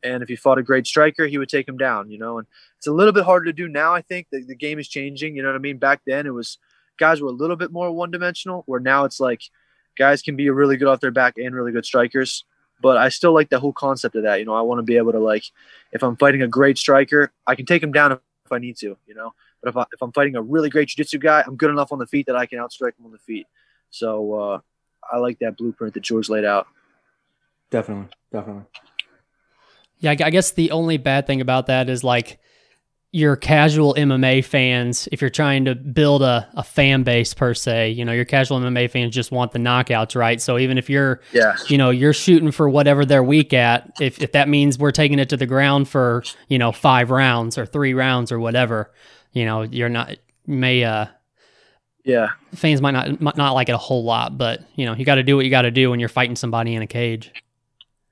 [0.04, 2.38] And if he fought a great striker, he would take him down, you know.
[2.38, 4.28] And it's a little bit harder to do now, I think.
[4.32, 5.78] The, the game is changing, you know what I mean?
[5.78, 6.58] Back then, it was
[6.98, 9.42] guys were a little bit more one-dimensional, where now it's like
[9.98, 12.44] guys can be really good off their back and really good strikers.
[12.82, 14.40] But I still like the whole concept of that.
[14.40, 15.44] You know, I want to be able to like,
[15.92, 18.98] if I'm fighting a great striker, I can take him down if I need to.
[19.08, 21.70] You know, but if I, if I'm fighting a really great jiu-jitsu guy, I'm good
[21.70, 23.48] enough on the feet that I can outstrike him on the feet.
[23.90, 24.60] So uh,
[25.12, 26.68] I like that blueprint that George laid out.
[27.70, 28.64] Definitely, definitely.
[30.00, 32.40] Yeah, I I guess the only bad thing about that is like
[33.12, 37.90] your casual MMA fans, if you're trying to build a, a fan base per se,
[37.92, 40.40] you know, your casual MMA fans just want the knockouts, right?
[40.40, 44.22] So even if you're, Yeah, you know, you're shooting for whatever they're weak at, if,
[44.22, 47.66] if that means we're taking it to the ground for, you know, five rounds or
[47.66, 48.92] three rounds or whatever,
[49.34, 51.08] you know, you're not, may, uh,
[52.06, 55.04] yeah, fans might not, might not like it a whole lot, but, you know, you
[55.04, 57.32] got to do what you got to do when you're fighting somebody in a cage.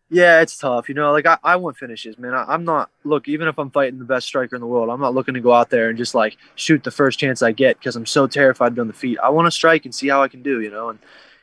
[0.10, 0.42] Yeah.
[0.42, 0.90] It's tough.
[0.90, 2.34] You know, like I, I want finishes, man.
[2.34, 3.28] I, I'm not look.
[3.28, 5.54] Even if I'm fighting the best striker in the world, I'm not looking to go
[5.54, 8.76] out there and just like shoot the first chance I get because I'm so terrified
[8.76, 9.20] to on the feet.
[9.22, 10.62] I want to strike and see how I can do.
[10.62, 11.00] You know, and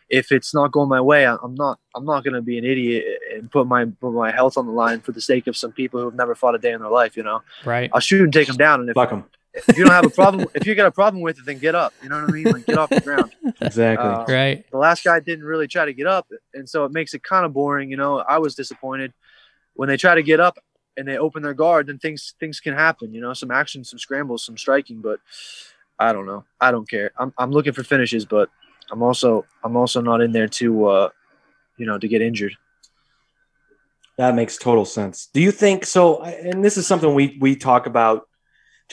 [0.08, 1.78] if it's not going my way, I, I'm not.
[1.94, 4.72] I'm not going to be an idiot and put my put my health on the
[4.72, 6.90] line for the sake of some people who have never fought a day in their
[6.90, 7.16] life.
[7.16, 7.90] You know, Right.
[7.92, 8.80] I'll shoot and take them down.
[8.80, 9.24] And if, Fuck him.
[9.54, 11.74] If you don't have a problem, if you got a problem with it, then get
[11.74, 11.92] up.
[12.02, 12.44] You know what I mean?
[12.44, 13.32] Like get off the ground.
[13.60, 14.08] Exactly.
[14.08, 14.64] Uh, Right.
[14.70, 17.44] the last guy didn't really try to get up, and so it makes it kind
[17.46, 17.90] of boring.
[17.90, 19.12] You know, I was disappointed
[19.74, 20.58] when they try to get up
[20.96, 21.86] and they open their guard.
[21.86, 23.14] Then things things can happen.
[23.14, 25.00] You know, some action, some scrambles, some striking.
[25.00, 25.20] But
[25.98, 26.44] I don't know.
[26.60, 27.12] I don't care.
[27.18, 28.48] I'm I'm looking for finishes, but
[28.90, 31.08] I'm also I'm also not in there to uh,
[31.76, 32.56] you know, to get injured.
[34.16, 35.28] That makes total sense.
[35.32, 36.22] Do you think so?
[36.22, 38.28] And this is something we we talk about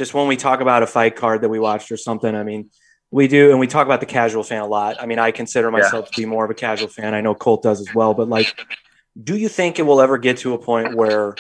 [0.02, 2.34] just when we talk about a fight card that we watched or something.
[2.34, 2.72] I mean,
[3.12, 5.00] we do, and we talk about the casual fan a lot.
[5.00, 7.14] I mean, I consider myself to be more of a casual fan.
[7.14, 8.16] I know Colt does as well.
[8.16, 8.52] But like,
[9.24, 11.36] do you think it will ever get to a point where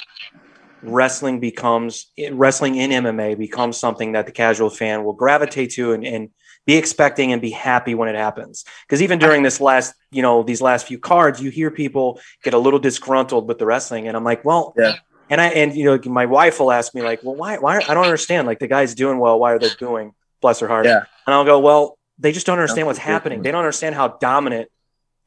[0.83, 6.05] wrestling becomes wrestling in MMA becomes something that the casual fan will gravitate to and,
[6.05, 6.29] and
[6.67, 8.63] be expecting and be happy when it happens.
[8.85, 12.53] Because even during this last, you know, these last few cards, you hear people get
[12.53, 14.97] a little disgruntled with the wrestling, and I'm like, well, Yeah.
[15.31, 17.57] And I and you know, my wife will ask me like, well, why?
[17.57, 17.77] Why?
[17.77, 18.45] I don't understand.
[18.45, 19.39] Like the guy's doing well.
[19.39, 20.13] Why are they doing?
[20.41, 20.85] Bless her heart.
[20.85, 21.05] Yeah.
[21.25, 23.41] And I'll go, well, they just don't understand what's happening.
[23.41, 24.69] They don't understand how dominant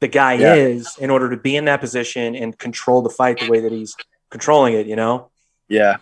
[0.00, 0.54] the guy Yeah.
[0.54, 3.72] is in order to be in that position and control the fight the way that
[3.72, 3.96] he's
[4.30, 4.86] controlling it.
[4.86, 5.30] You know.
[5.68, 5.96] Yeah.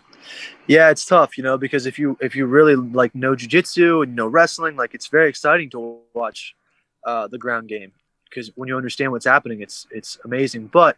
[0.67, 4.17] Yeah, it's tough, you know, because if you if you really like know jujitsu and
[4.17, 6.55] know wrestling, like it's very exciting to watch
[7.05, 7.93] uh, the ground game
[8.29, 10.67] because when you understand what's happening, it's it's amazing.
[10.67, 10.97] But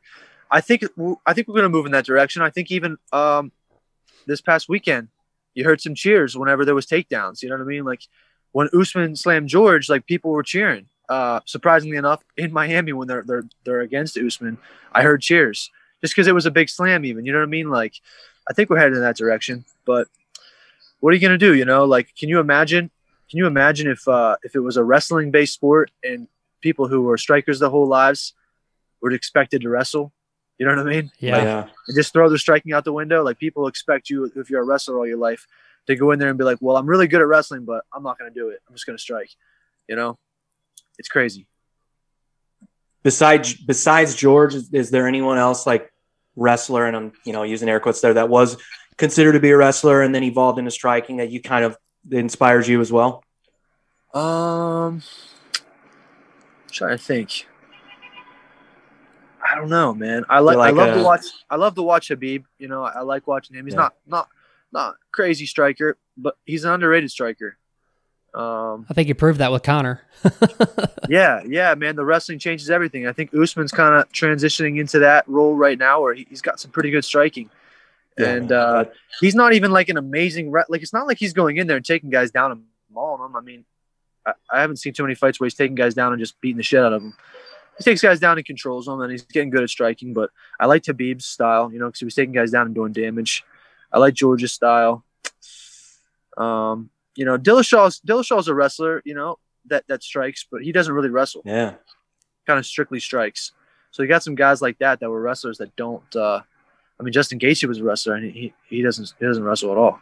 [0.54, 0.84] I think
[1.26, 2.40] I think we're gonna move in that direction.
[2.40, 3.50] I think even um,
[4.24, 5.08] this past weekend,
[5.52, 7.42] you heard some cheers whenever there was takedowns.
[7.42, 7.84] You know what I mean?
[7.84, 8.02] Like
[8.52, 10.86] when Usman slammed George, like people were cheering.
[11.08, 14.58] Uh, surprisingly enough, in Miami when they're they're they're against Usman,
[14.92, 17.04] I heard cheers just because it was a big slam.
[17.04, 17.68] Even you know what I mean?
[17.68, 17.94] Like
[18.48, 19.64] I think we're headed in that direction.
[19.84, 20.06] But
[21.00, 21.56] what are you gonna do?
[21.56, 22.92] You know, like can you imagine?
[23.28, 26.28] Can you imagine if uh, if it was a wrestling based sport and
[26.60, 28.34] people who were strikers their whole lives
[29.00, 30.12] were expected to wrestle?
[30.58, 31.10] You know what I mean?
[31.18, 31.36] Yeah.
[31.36, 31.66] Like, yeah.
[31.88, 33.24] and just throw the striking out the window.
[33.24, 35.46] Like people expect you, if you're a wrestler all your life,
[35.86, 38.02] to go in there and be like, "Well, I'm really good at wrestling, but I'm
[38.02, 38.60] not going to do it.
[38.68, 39.30] I'm just going to strike."
[39.88, 40.18] You know,
[40.98, 41.46] it's crazy.
[43.02, 45.92] Besides besides George, is, is there anyone else like
[46.36, 48.56] wrestler, and I'm you know using air quotes there that was
[48.96, 52.18] considered to be a wrestler and then evolved into striking that you kind of that
[52.18, 53.22] inspires you as well?
[54.12, 55.02] Um,
[56.70, 57.46] trying to think.
[59.54, 60.24] I don't know, man.
[60.28, 61.24] I like, like I love a- to watch.
[61.48, 62.44] I love to watch Khabib.
[62.58, 63.64] You know, I like watching him.
[63.66, 63.80] He's Yeah.
[63.80, 64.28] not not
[64.72, 67.56] not crazy striker, but he's an underrated striker.
[68.34, 70.00] Um, I think you proved that with Conor.
[71.08, 71.94] yeah, yeah, man.
[71.94, 73.06] The wrestling changes everything.
[73.06, 76.58] I think Usman's kind of transitioning into that role right now, where he, he's got
[76.58, 77.48] some pretty good striking,
[78.18, 78.86] and uh,
[79.20, 80.82] he's not even like an amazing re- like.
[80.82, 83.36] It's not like he's going in there and taking guys down and mauling them.
[83.36, 83.64] I mean,
[84.26, 86.56] I, I haven't seen too many fights where he's taking guys down and just beating
[86.56, 87.14] the shit out of them.
[87.78, 90.12] He takes guys down and controls them, and he's getting good at striking.
[90.12, 92.92] But I like Khabib's style, you know, because he was taking guys down and doing
[92.92, 93.44] damage.
[93.92, 95.04] I like George's style.
[96.36, 100.92] Um, you know, Dillashaw's Dillashaw's a wrestler, you know, that that strikes, but he doesn't
[100.92, 101.42] really wrestle.
[101.44, 101.74] yeah.
[102.46, 103.52] Kind of strictly strikes.
[103.90, 106.14] So you got some guys like that that were wrestlers that don't.
[106.14, 106.40] Uh,
[106.98, 109.78] I mean, Justin Gaethje was a wrestler, and he he doesn't he doesn't wrestle at
[109.78, 110.00] all.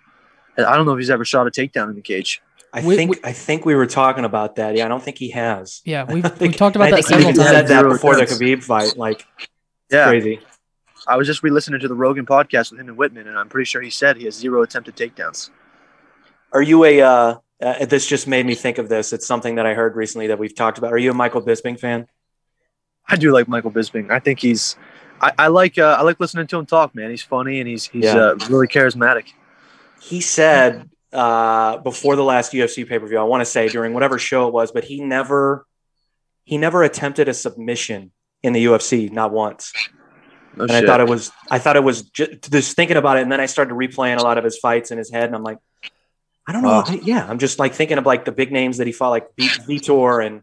[0.57, 2.43] And I don't know if he's ever shot a takedown in the cage.
[2.75, 4.75] I We- think we- I think we were talking about that.
[4.77, 5.83] Yeah, I don't think he has.
[5.85, 7.51] Yeah, we've I we talked about I that think he several even times.
[7.51, 8.43] said that before the attempts.
[8.43, 8.97] Khabib fight.
[8.97, 9.27] Like,
[9.91, 10.41] Yeah, crazy.
[11.07, 13.65] I was just re-listening to the Rogan podcast with him and Whitman, and I'm pretty
[13.67, 15.51] sure he said he has zero attempted takedowns.
[16.53, 17.01] Are you a?
[17.01, 19.13] Uh, uh, this just made me think of this.
[19.13, 20.93] It's something that I heard recently that we've talked about.
[20.93, 22.07] Are you a Michael Bisping fan?
[23.09, 24.11] I do like Michael Bisping.
[24.11, 24.77] I think he's.
[25.21, 27.11] I, I like uh, I like listening to him talk, man.
[27.11, 28.17] He's funny and he's he's Yeah.
[28.17, 29.33] uh, really charismatic.
[30.03, 33.19] He said uh, before the last UFC pay per view.
[33.19, 35.67] I want to say during whatever show it was, but he never
[36.45, 38.11] he never attempted a submission
[38.43, 39.73] in the UFC, not once.
[40.57, 43.23] No and I thought it was I thought it was just, just thinking about it,
[43.23, 45.43] and then I started replaying a lot of his fights in his head, and I'm
[45.43, 45.59] like,
[46.47, 46.85] I don't know.
[47.03, 50.27] Yeah, I'm just like thinking of like the big names that he fought, like Vitor
[50.27, 50.43] and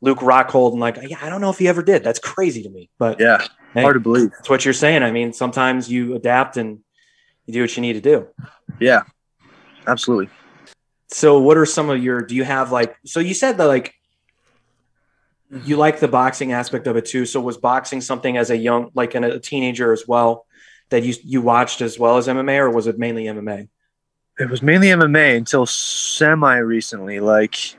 [0.00, 2.02] Luke Rockhold, and like, yeah, I don't know if he ever did.
[2.04, 4.30] That's crazy to me, but yeah, hey, hard to believe.
[4.32, 5.02] that's what you're saying.
[5.02, 6.80] I mean, sometimes you adapt and
[7.46, 8.28] you do what you need to do.
[8.80, 9.02] Yeah,
[9.86, 10.28] absolutely.
[11.08, 12.22] So, what are some of your?
[12.22, 12.96] Do you have like?
[13.04, 13.94] So you said that like
[15.50, 17.26] you like the boxing aspect of it too.
[17.26, 20.46] So was boxing something as a young, like in a teenager as well,
[20.90, 23.68] that you you watched as well as MMA, or was it mainly MMA?
[24.38, 27.20] It was mainly MMA until semi recently.
[27.20, 27.76] Like,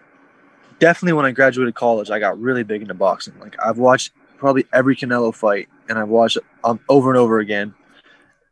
[0.80, 3.38] definitely when I graduated college, I got really big into boxing.
[3.40, 7.76] Like, I've watched probably every Canelo fight, and I've watched um, over and over again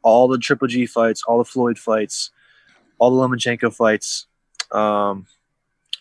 [0.06, 2.30] all the Triple G fights, all the Floyd fights,
[3.00, 4.28] all the Lomachenko fights.
[4.72, 5.26] Um,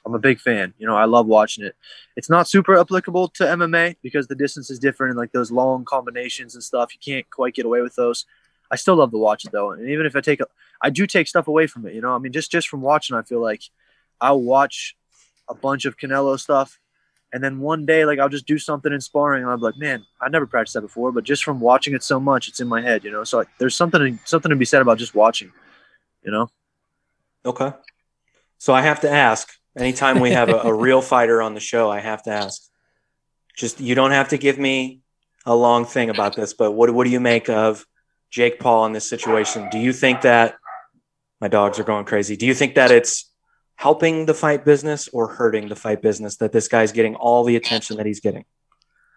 [0.05, 0.75] I'm a big fan.
[0.77, 1.75] You know, I love watching it.
[2.15, 5.87] It's not super applicable to MMA because the distance is different and like those long
[5.87, 6.93] combinations and stuff.
[6.93, 8.27] You can't quite get away with those.
[8.71, 10.47] I still love to watch it though, and even if I take, a,
[10.83, 11.95] I do take stuff away from it.
[11.95, 13.63] You know, I mean, just just from watching, I feel like
[14.21, 14.97] I'll watch
[15.49, 16.79] a bunch of Canelo stuff,
[17.35, 20.07] and then one day, like I'll just do something in sparring, and I'm like, man,
[20.21, 22.81] I never practiced that before, but just from watching it so much, it's in my
[22.81, 23.03] head.
[23.03, 25.53] You know, so like, there's something something to be said about just watching.
[26.23, 26.49] You know,
[27.45, 27.73] Okay.
[28.59, 29.53] So I have to ask.
[29.77, 32.63] Anytime we have a, a real fighter on the show, I have to ask.
[33.57, 35.01] Just you don't have to give me
[35.45, 37.85] a long thing about this, but what what do you make of
[38.31, 39.69] Jake Paul in this situation?
[39.71, 40.55] Do you think that
[41.41, 42.37] my dogs are going crazy?
[42.37, 43.31] Do you think that it's
[43.77, 47.57] helping the fight business or hurting the fight business that this guy's getting all the
[47.57, 48.45] attention that he's getting?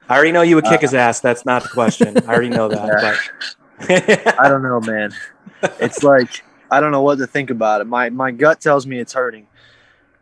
[0.10, 1.20] I already know you would kick his ass.
[1.20, 2.18] That's not the question.
[2.18, 3.30] I already know that.
[3.80, 5.14] But I don't know, man.
[5.80, 7.86] It's like I don't know what to think about it.
[7.86, 9.48] My my gut tells me it's hurting.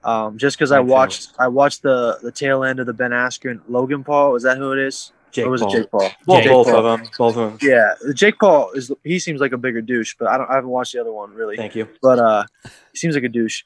[0.04, 3.62] Um, just because I watched I watched the the tail end of the Ben Askren
[3.67, 4.36] Logan Paul.
[4.36, 5.12] Is that who it is?
[5.32, 5.69] Jake or was Paul.
[5.69, 6.10] it Jake Paul?
[6.28, 6.86] Well, Jake both Paul.
[6.86, 7.10] of them.
[7.17, 7.69] Both of them.
[7.69, 8.91] Yeah, Jake Paul is.
[9.04, 10.50] He seems like a bigger douche, but I don't.
[10.50, 11.58] I haven't watched the other one really.
[11.58, 11.89] Thank you.
[12.02, 12.45] But uh,
[12.91, 13.63] he seems like a douche.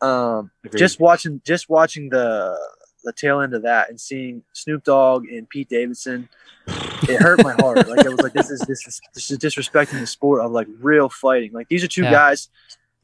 [0.00, 0.78] Um, Agreed.
[0.78, 2.56] just watching, just watching the
[3.04, 6.28] the tail end of that and seeing Snoop Dogg and Pete Davidson,
[6.66, 7.88] it hurt my heart.
[7.88, 10.66] Like it was like this is this is, this is disrespecting the sport of like
[10.80, 11.52] real fighting.
[11.52, 12.10] Like these are two Yeah.
[12.10, 12.48] guys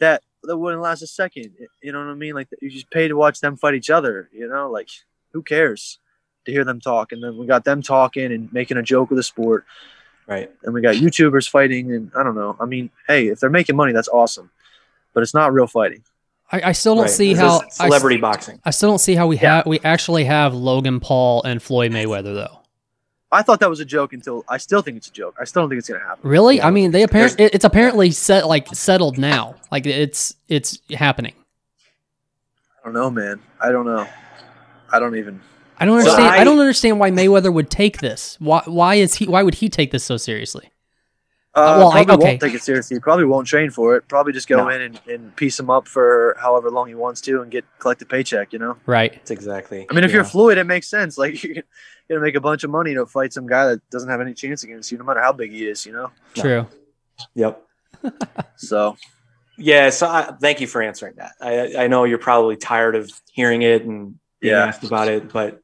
[0.00, 1.52] that that wouldn't last a second.
[1.83, 2.35] You know what I mean?
[2.35, 4.28] Like you just pay to watch them fight each other.
[4.33, 4.88] You know, like
[5.33, 5.98] who cares
[6.46, 7.12] to hear them talk?
[7.12, 9.64] And then we got them talking and making a joke of the sport.
[10.26, 10.50] Right.
[10.62, 12.57] and we got YouTubers fighting, and I don't know.
[12.61, 14.50] I mean, hey, if they're making money, that's awesome,
[15.14, 16.05] but it's not real fighting.
[16.52, 17.10] I, I still don't Right.
[17.10, 18.60] see This how is I, celebrity boxing.
[18.64, 19.56] I still don't see how we Yeah.
[19.56, 22.58] have we actually have Logan Paul and Floyd Mayweather though.
[23.34, 25.36] I thought that was a joke until I still think it's a joke.
[25.40, 26.28] I still don't think it's gonna happen.
[26.28, 26.56] Really?
[26.56, 26.66] Yeah.
[26.66, 29.54] I mean, they apparently it's apparently set like settled now.
[29.70, 31.32] Like it's it's happening.
[32.80, 33.40] I don't know, man.
[33.60, 34.06] I don't know.
[34.92, 35.40] I don't even.
[35.78, 36.34] I don't So understand.
[36.34, 38.36] I, I- don't understand why Mayweather would take this.
[38.40, 40.70] Why why is he why would he take this so seriously?
[41.54, 42.30] Uh, well, I- probably okay.
[42.32, 42.98] won't take it seriously.
[42.98, 44.08] Probably won't train for it.
[44.08, 44.68] Probably just go No.
[44.70, 48.00] in and, and piece him up for however long he wants to and get collect
[48.02, 48.52] a paycheck.
[48.52, 48.76] You know.
[48.86, 49.12] Right.
[49.12, 49.86] That's exactly.
[49.90, 50.28] I mean, if you're yeah.
[50.28, 51.18] Floyd, it makes sense.
[51.22, 51.62] Like you're
[52.08, 54.62] gonna make a bunch of money to fight some guy that doesn't have any chance
[54.64, 55.84] against you, no matter how big he is.
[55.84, 56.10] You know.
[56.36, 56.42] No.
[56.42, 56.66] True.
[57.34, 57.62] Yep.
[58.56, 58.96] So
[59.58, 59.90] Yeah.
[59.90, 61.32] So I, thank you for answering that.
[61.40, 64.64] I, I know you're probably tired of hearing it and being Yeah.
[64.64, 65.60] asked about it, but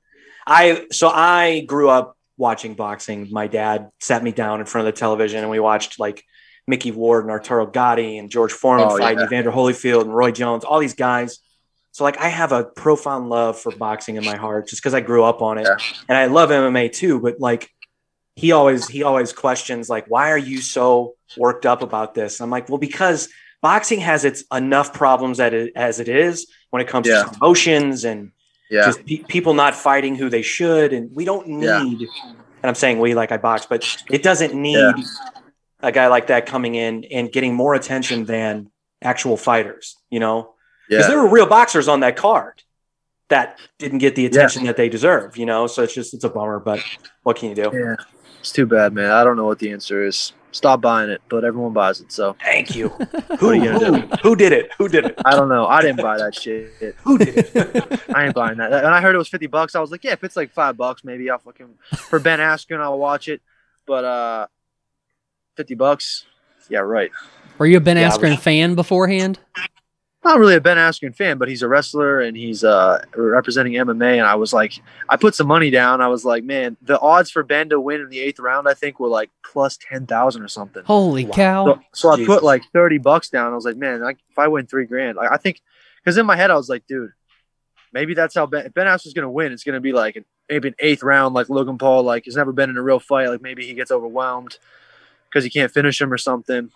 [0.47, 3.29] I, so I grew up watching boxing.
[3.31, 6.25] My dad sat me down in front of the television and we watched like
[6.67, 9.27] Micky Ward and Arturo Gatti and George Foreman Oh, fighting yeah.
[9.27, 11.39] Evander Holyfield and Roy Jones, all these guys.
[11.93, 15.01] So like I have a profound love for boxing in my heart just because I
[15.01, 15.67] grew up on it.
[15.67, 15.77] Yeah.
[16.09, 17.69] And I love MMA too, but like
[18.37, 22.39] he always he always questions like why are you so worked up about this?
[22.39, 23.29] And I'm like, well, because
[23.63, 27.25] boxing has its enough problems that it, as it is when it comes Yeah.
[27.25, 28.31] to promotions and
[28.71, 32.01] yeah, just pe- people not fighting who they should, and we don't need.
[32.01, 32.09] Yeah.
[32.63, 34.93] And I'm saying we like I box, but it doesn't need Yeah.
[35.81, 38.71] a guy like that coming in and getting more attention than
[39.03, 39.97] actual fighters.
[40.11, 40.55] You know,
[40.89, 42.63] because there were real boxers on that card
[43.29, 45.37] that didn't get the attention that they deserve.
[45.37, 46.83] You know, so it's just it's a bummer, but
[47.23, 47.71] what can you do?
[47.73, 47.97] yeah.
[48.41, 49.11] It's too bad, man.
[49.11, 50.33] I don't know what the answer is.
[50.51, 52.11] Stop buying it, but everyone buys it.
[52.11, 52.89] So Thank you.
[53.39, 54.71] Who, you who, who did it?
[54.79, 55.15] Who did it?
[55.25, 55.67] I don't know.
[55.67, 56.73] I didn't buy that shit.
[57.05, 58.01] Who did it?
[58.15, 58.73] I ain't buying that.
[58.73, 59.75] And I heard it was fifty bucks.
[59.75, 62.81] I was like, yeah, if it's like five bucks, maybe I'll fucking for Ben Askren,
[62.81, 63.43] I'll watch it.
[63.87, 64.47] But uh,
[65.57, 66.25] fifty bucks,
[66.71, 67.11] yeah, right.
[67.59, 69.39] Were you a Ben Yeah, Askren was- fan beforehand?
[70.25, 74.19] Not really a Ben Askren fan, but he's a wrestler and he's uh representing MMA.
[74.19, 74.73] And I was like,
[75.09, 76.01] I put some money down.
[76.01, 78.75] I was like, man, the odds for Ben to win in the eighth round, I
[78.75, 80.83] think, were like plus ten thousand or something.
[80.85, 81.33] Holy Wow.
[81.33, 81.65] cow!
[81.67, 83.53] So, so I put like 30 bucks down.
[83.53, 85.61] I was like, man, like, if I win three grand, like, I think,
[86.03, 87.13] because in my head, I was like, dude,
[87.93, 89.53] maybe that's how Ben, if Ben Askren's going to win.
[89.53, 92.37] It's going to be like an, maybe an eighth round, like Logan Paul, like, he's
[92.37, 93.29] never been in a real fight.
[93.29, 94.59] Like, maybe he gets overwhelmed
[95.31, 96.71] because he can't finish him or something.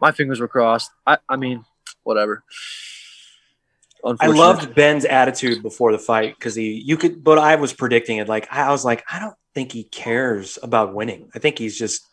[0.00, 0.90] My fingers were crossed.
[1.06, 1.64] I, I mean,
[2.04, 2.44] whatever.
[4.20, 8.18] I loved Ben's attitude before the fight because he you could but I was predicting
[8.18, 11.30] it like I was like I don't think he cares about winning.
[11.34, 12.06] I think he's just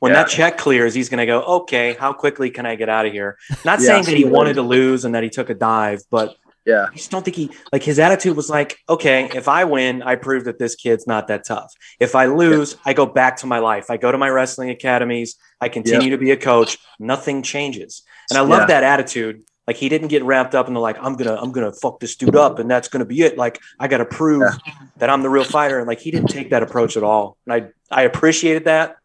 [0.00, 0.22] when Yeah.
[0.24, 3.36] that check clears, he's gonna go, okay, how quickly can I get out of here?
[3.64, 3.86] Not Yeah.
[3.86, 6.36] saying that he wanted to lose and that he took a dive, but
[6.68, 6.86] Yeah.
[6.92, 10.16] I just don't think he like his attitude was like, okay, if I win, I
[10.16, 11.72] prove that this kid's not that tough.
[11.98, 13.86] If I lose, I go back to my life.
[13.90, 15.36] I go to my wrestling academies.
[15.62, 16.76] I continue to be a coach.
[16.98, 18.02] Nothing changes.
[18.28, 18.66] And I love Yeah.
[18.66, 19.44] that attitude.
[19.66, 22.16] Like he didn't get wrapped up in the like, I'm gonna, I'm gonna fuck this
[22.16, 23.38] dude up, and that's gonna be it.
[23.38, 24.72] Like I gotta prove Yeah.
[24.98, 25.78] that I'm the real fighter.
[25.78, 27.38] And like he didn't take that approach at all.
[27.46, 28.96] And I I appreciated that.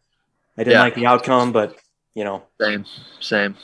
[0.58, 0.82] I didn't Yeah.
[0.82, 1.76] like the outcome, but
[2.14, 2.84] you know, Same.
[3.20, 3.56] Same.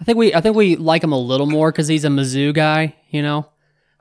[0.00, 2.54] I think we I think we like him a little more because he's a Mizzou
[2.54, 2.94] guy.
[3.10, 3.46] You know,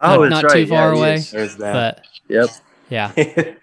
[0.01, 0.53] Oh, Not- not right.
[0.53, 1.19] too far yeah, away.
[1.19, 1.73] there's that.
[1.97, 2.49] but Yep.
[2.89, 3.11] yeah,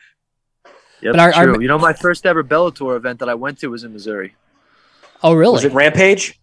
[1.03, 1.13] Yep.
[1.13, 1.53] But I- I true.
[1.53, 4.35] rem- you know, my first ever Bellator event that I went to was in Missouri.
[5.23, 5.53] oh really?
[5.53, 6.39] Was it Rampage?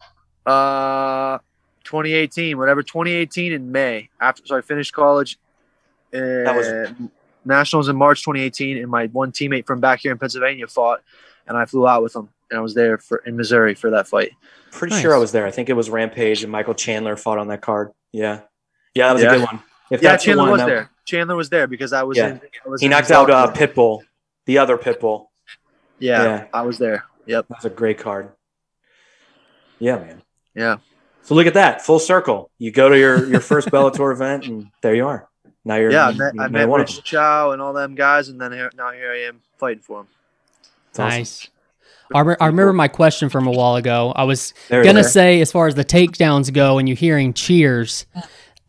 [0.45, 1.37] Uh,
[1.83, 2.81] 2018, whatever.
[2.83, 4.09] 2018 in May.
[4.19, 5.37] After so I finished college.
[6.13, 7.09] Uh, That was-
[7.45, 11.01] nationals in March 2018, and my one teammate from back here in Pennsylvania fought,
[11.45, 14.07] and I flew out with him, and I was there for in Missouri for that
[14.07, 14.31] fight.
[14.71, 15.01] Pretty Nice.
[15.01, 15.45] sure I was there.
[15.45, 17.91] I think it was Rampage and Michael Chandler fought on that card.
[18.11, 18.41] Yeah.
[18.95, 19.29] Yeah, that was Yeah.
[19.33, 19.63] a good one.
[19.91, 20.89] If yeah, that's the Chandler one, was that- there.
[21.05, 22.27] Chandler was there because I was Yeah.
[22.29, 22.41] in.
[22.65, 23.55] I was He in knocked out uh, Bellator.
[23.73, 24.01] Pitbull,
[24.45, 25.27] the other Pitbull.
[25.99, 26.45] yeah, yeah.
[26.53, 27.03] I was there.
[27.25, 27.47] Yep.
[27.49, 28.31] That's a great card.
[29.79, 30.21] Yeah, man.
[30.55, 30.77] Yeah.
[31.23, 32.49] So look at that, full circle.
[32.57, 35.27] You go to your your first Bellator event, and there you are.
[35.65, 37.03] Now you're Yeah, I met, you I met Rich.
[37.03, 37.17] Chou
[37.51, 40.07] and all them guys, and then here, now here I am fighting for him.
[40.89, 41.51] It's awesome.
[42.13, 44.13] I, re- I remember my question from a while ago.
[44.15, 48.05] I was There gonna say, as far as the takedowns go, and you hearing cheers,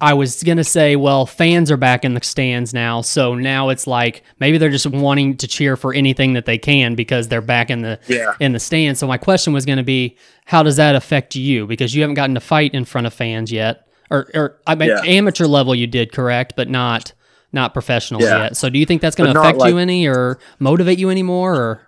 [0.01, 3.87] I was gonna say, well, fans are back in the stands now, so now it's
[3.87, 7.70] like maybe they're just wanting to cheer for anything that they can because they're back
[7.70, 8.35] in the Yeah.
[8.41, 8.99] in the stands.
[9.01, 10.16] So my question was gonna be,
[10.47, 11.66] how does that affect you?
[11.66, 14.89] Because you haven't gotten to fight in front of fans yet, or or I mean,
[14.91, 15.01] Yeah.
[15.07, 17.12] amateur level you did correct, but not
[17.53, 18.43] not professional Yeah.
[18.45, 18.57] yet.
[18.57, 21.55] So do you think that's gonna affect you any or motivate you anymore?
[21.55, 21.80] Or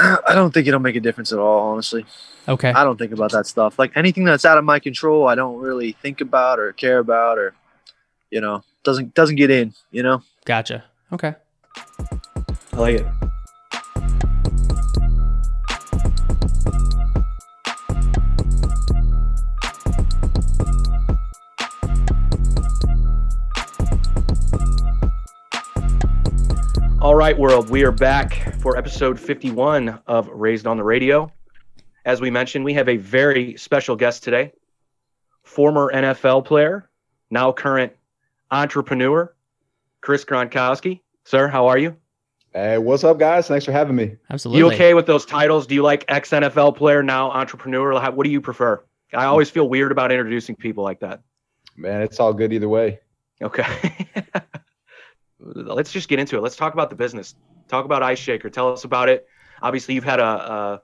[0.00, 2.04] I don't think it'll make a difference at all, honestly.
[2.48, 3.78] okay, I don't think about that stuff.
[3.78, 7.38] Like anything that's out of my control, I don't really think about or care about
[7.38, 7.54] or
[8.30, 10.22] you know, doesn't doesn't get in, you know?
[10.44, 10.84] gotcha.
[11.12, 11.34] Okay.
[12.72, 13.29] I like it.
[27.00, 31.32] All right, world, we are back for episode 51 of Raised on the Radio.
[32.04, 34.52] As we mentioned, we have a very special guest today.
[35.42, 36.90] Former NFL player,
[37.30, 37.94] now current
[38.50, 39.34] entrepreneur,
[40.02, 41.00] Chris Gronkowski.
[41.24, 41.96] Sir, how are you?
[42.52, 43.48] Hey, what's up, guys?
[43.48, 44.16] Thanks for having me.
[44.28, 44.58] Absolutely.
[44.58, 45.66] You okay with those titles?
[45.66, 47.98] Do you like ex NFL player, now entrepreneur?
[48.10, 48.84] What do you prefer?
[49.14, 51.22] I always feel weird about introducing people like that.
[51.78, 53.00] Man, it's all good either way.
[53.40, 53.64] Okay.
[55.40, 56.42] Let's just get into it.
[56.42, 57.34] Let's talk about the business.
[57.68, 58.50] Talk about Ice Shaker.
[58.50, 59.26] Tell us about it.
[59.62, 60.82] Obviously, you've had a, a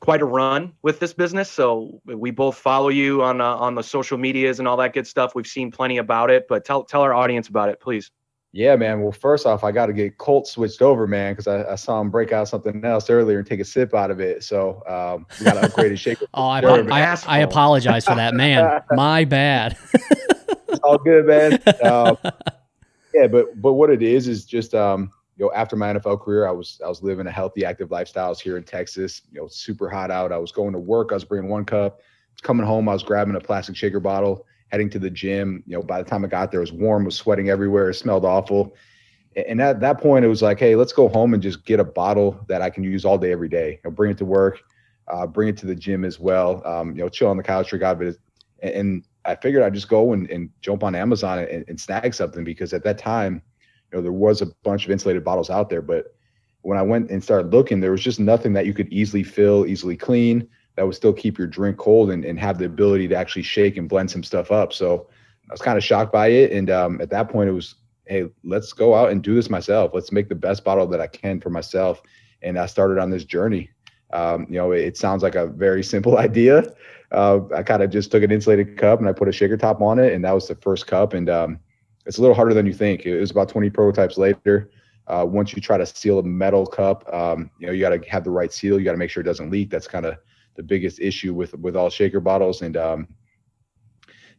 [0.00, 3.82] quite a run with this business, so we both follow you on uh, on the
[3.82, 5.34] social medias and all that good stuff.
[5.34, 8.10] We've seen plenty about it, but tell tell our audience about it, please.
[8.52, 9.00] Yeah, man.
[9.00, 12.00] Well, first off, I got to get Colt switched over, man, because I, I saw
[12.00, 14.42] him break out something else earlier and take a sip out of it.
[14.42, 16.26] So um, we got to upgrade his shaker.
[16.34, 17.32] Oh, I, Word, I, asshole.
[17.32, 18.82] I apologize for that, man.
[18.92, 19.76] My bad.
[20.68, 21.62] it's all good, man.
[21.84, 22.18] Um,
[23.14, 26.46] yeah, but but what it is is just um, you know after my NFL career,
[26.46, 28.34] I was I was living a healthy, active lifestyle.
[28.34, 29.22] Here in Texas.
[29.32, 30.32] You know, super hot out.
[30.32, 31.08] I was going to work.
[31.10, 32.00] I was bringing one cup.
[32.42, 35.62] Coming home, I was grabbing a plastic shaker bottle, heading to the gym.
[35.66, 37.94] You know, by the time I got there, it was warm, was sweating everywhere, it
[37.94, 38.74] smelled awful.
[39.36, 41.84] And at that point, it was like, hey, let's go home and just get a
[41.84, 43.72] bottle that I can use all day, every day.
[43.72, 44.60] You know, bring it to work,
[45.08, 46.66] uh, bring it to the gym as well.
[46.66, 48.16] Um, you know, chill on the couch, drink out of it.
[48.62, 52.44] And I figured I'd just go and, and jump on Amazon and, and snag something
[52.44, 53.42] because at that time,
[53.90, 55.82] you know, there was a bunch of insulated bottles out there.
[55.82, 56.14] But
[56.62, 59.66] when I went and started looking, there was just nothing that you could easily fill,
[59.66, 63.14] easily clean, that would still keep your drink cold and, and have the ability to
[63.14, 64.72] actually shake and blend some stuff up.
[64.72, 65.08] So
[65.48, 66.52] I was kind of shocked by it.
[66.52, 67.74] And um, at that point, it was,
[68.06, 69.90] hey, let's go out and do this myself.
[69.92, 72.02] Let's make the best bottle that I can for myself.
[72.42, 73.70] And I started on this journey.
[74.12, 76.72] Um, you know, it, it sounds like a very simple idea.
[77.12, 79.80] Uh, I kind of just took an insulated cup and I put a shaker top
[79.80, 81.12] on it, and that was the first cup.
[81.12, 81.58] And um,
[82.06, 83.06] it's a little harder than you think.
[83.06, 84.70] It was about 20 prototypes later.
[85.06, 88.08] Uh, once you try to seal a metal cup, um, you know, you got to
[88.08, 88.78] have the right seal.
[88.78, 89.70] You got to make sure it doesn't leak.
[89.70, 90.16] That's kind of
[90.54, 92.62] the biggest issue with with all shaker bottles.
[92.62, 93.08] And um,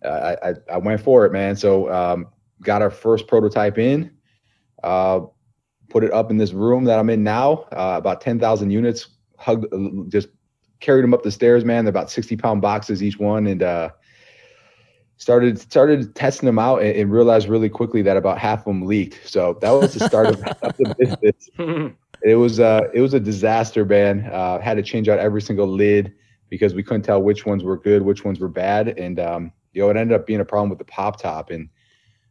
[0.04, 1.56] I, I I went for it, man.
[1.56, 2.28] So um,
[2.62, 4.12] got our first prototype in.
[4.84, 5.22] Uh,
[5.90, 7.66] put it up in this room that I'm in now.
[7.72, 9.08] Uh, about 10,000 units.
[9.38, 9.66] Hugged,
[10.10, 10.30] just
[10.82, 11.86] carried them up the stairs, man.
[11.86, 13.90] They're about 60 pound boxes each one, and uh,
[15.18, 18.86] started started testing them out and, and realized really quickly that about half of them
[18.86, 19.20] leaked.
[19.24, 21.96] So that was the start of, of the business.
[22.24, 24.30] It was uh, it was a disaster, man.
[24.32, 26.14] Uh, had to change out every single lid
[26.50, 29.82] because we couldn't tell which ones were good, which ones were bad, and um, you
[29.82, 31.50] know it ended up being a problem with the pop top.
[31.50, 31.68] And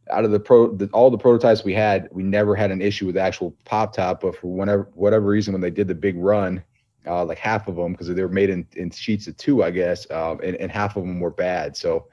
[0.09, 3.05] out of the pro, the, all the prototypes we had, we never had an issue
[3.05, 4.21] with the actual pop top.
[4.21, 6.63] But for whatever whatever reason, when they did the big run,
[7.07, 9.71] uh, like half of them because they were made in, in sheets of two, I
[9.71, 11.75] guess, um, and, and half of them were bad.
[11.75, 12.07] So,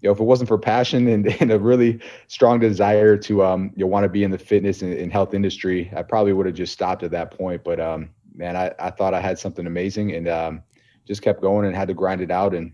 [0.00, 3.72] you know, if it wasn't for passion and, and a really strong desire to, um,
[3.76, 6.54] you want to be in the fitness and, and health industry, I probably would have
[6.54, 7.64] just stopped at that point.
[7.64, 10.62] But, um, man, I, I thought I had something amazing and um,
[11.06, 12.54] just kept going and had to grind it out.
[12.54, 12.72] And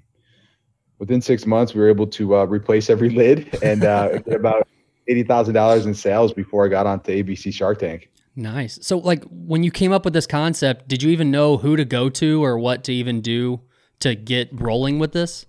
[0.99, 4.67] within six months, we were able to uh, replace every lid and uh, get about
[5.09, 8.11] eighty thousand dollars in sales before I got onto ABC Shark Tank.
[8.41, 8.79] Nice.
[8.81, 11.85] So, like, when you came up with this concept, did you even know who to
[11.85, 13.61] go to or what to even do
[13.99, 15.45] to get rolling with this?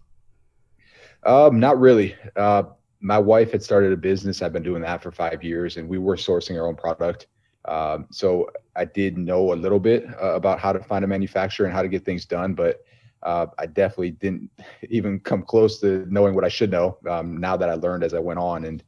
[1.24, 2.18] Um, not really.
[2.36, 2.64] Uh,
[3.00, 4.42] my wife had started a business.
[4.42, 7.28] I've been doing that for five years, and we were sourcing our own product.
[7.64, 11.68] Um, so I did know a little bit uh, about how to find a manufacturer
[11.68, 12.84] and how to get things done, but
[13.24, 14.50] uh, I definitely didn't
[14.90, 16.98] even come close to knowing what I should know.
[17.10, 18.84] Um, now that I learned as I went on and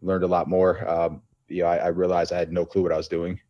[0.00, 2.92] learned a lot more, um, you know, I, I realized I had no clue what
[2.92, 3.40] I was doing,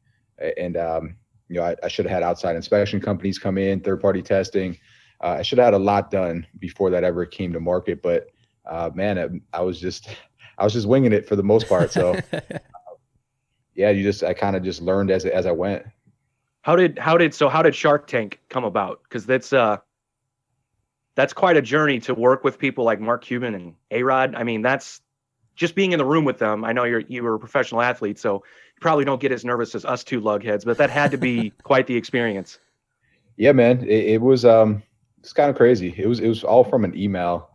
[0.56, 1.16] and um,
[1.48, 4.78] you know, I, I should have had outside inspection companies come in, third-party testing.
[5.22, 8.28] Uh, I should have had a lot done before that ever came to market, but
[8.66, 10.08] uh, man, I, I was just,
[10.58, 11.90] I was just winging it for the most part.
[11.92, 12.16] So
[13.74, 15.84] yeah, you just, I kind of just learned as as I went.
[16.62, 19.02] How did how did so how did Shark Tank come about?
[19.04, 19.78] Because that's uh
[21.14, 24.34] that's quite a journey to work with people like Mark Cuban and A Rod.
[24.34, 25.00] I mean, that's
[25.56, 26.64] just being in the room with them.
[26.64, 28.42] I know you're you were a professional athlete, so you
[28.80, 31.86] probably don't get as nervous as us two lugheads, but that had to be quite
[31.86, 32.58] the experience.
[33.36, 34.82] Yeah, man, it, it was um,
[35.20, 35.94] it's kind of crazy.
[35.96, 37.50] It was it was all from an email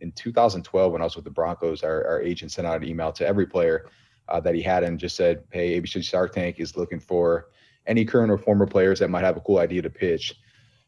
[0.00, 1.82] in 2012 when I was with the Broncos.
[1.82, 3.86] Our our agent sent out an email to every player
[4.28, 7.48] uh, that he had and just said, "Hey, ABC Shark Tank is looking for
[7.86, 10.34] any current or former players that might have a cool idea to pitch."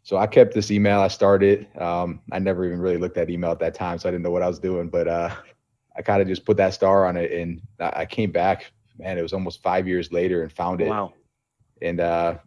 [0.03, 1.01] So I kept this email.
[1.01, 1.66] I started.
[1.78, 4.30] Um, I never even really looked at email at that time, so I didn't know
[4.30, 4.89] what I was doing.
[4.89, 5.34] But uh,
[5.97, 8.72] I kind of just put that star on it, and I I came back.
[8.99, 10.88] Man, it was almost five years later, and found it.
[10.88, 11.12] Wow.
[11.80, 12.38] And uh,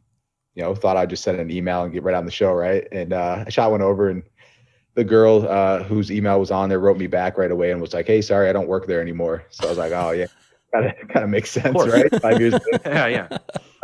[0.56, 2.88] you know, thought I'd just send an email and get right on the show, right?
[2.92, 4.24] And uh, I shot one over, and
[4.96, 7.94] the girl uh, whose email was on there wrote me back right away and was
[7.94, 10.28] like, "Hey, sorry, I don't work there anymore." So I was like, "Oh yeah,
[10.74, 12.22] kind of kind of makes sense, right?
[12.22, 12.54] Five years.
[12.86, 13.38] yeah, yeah.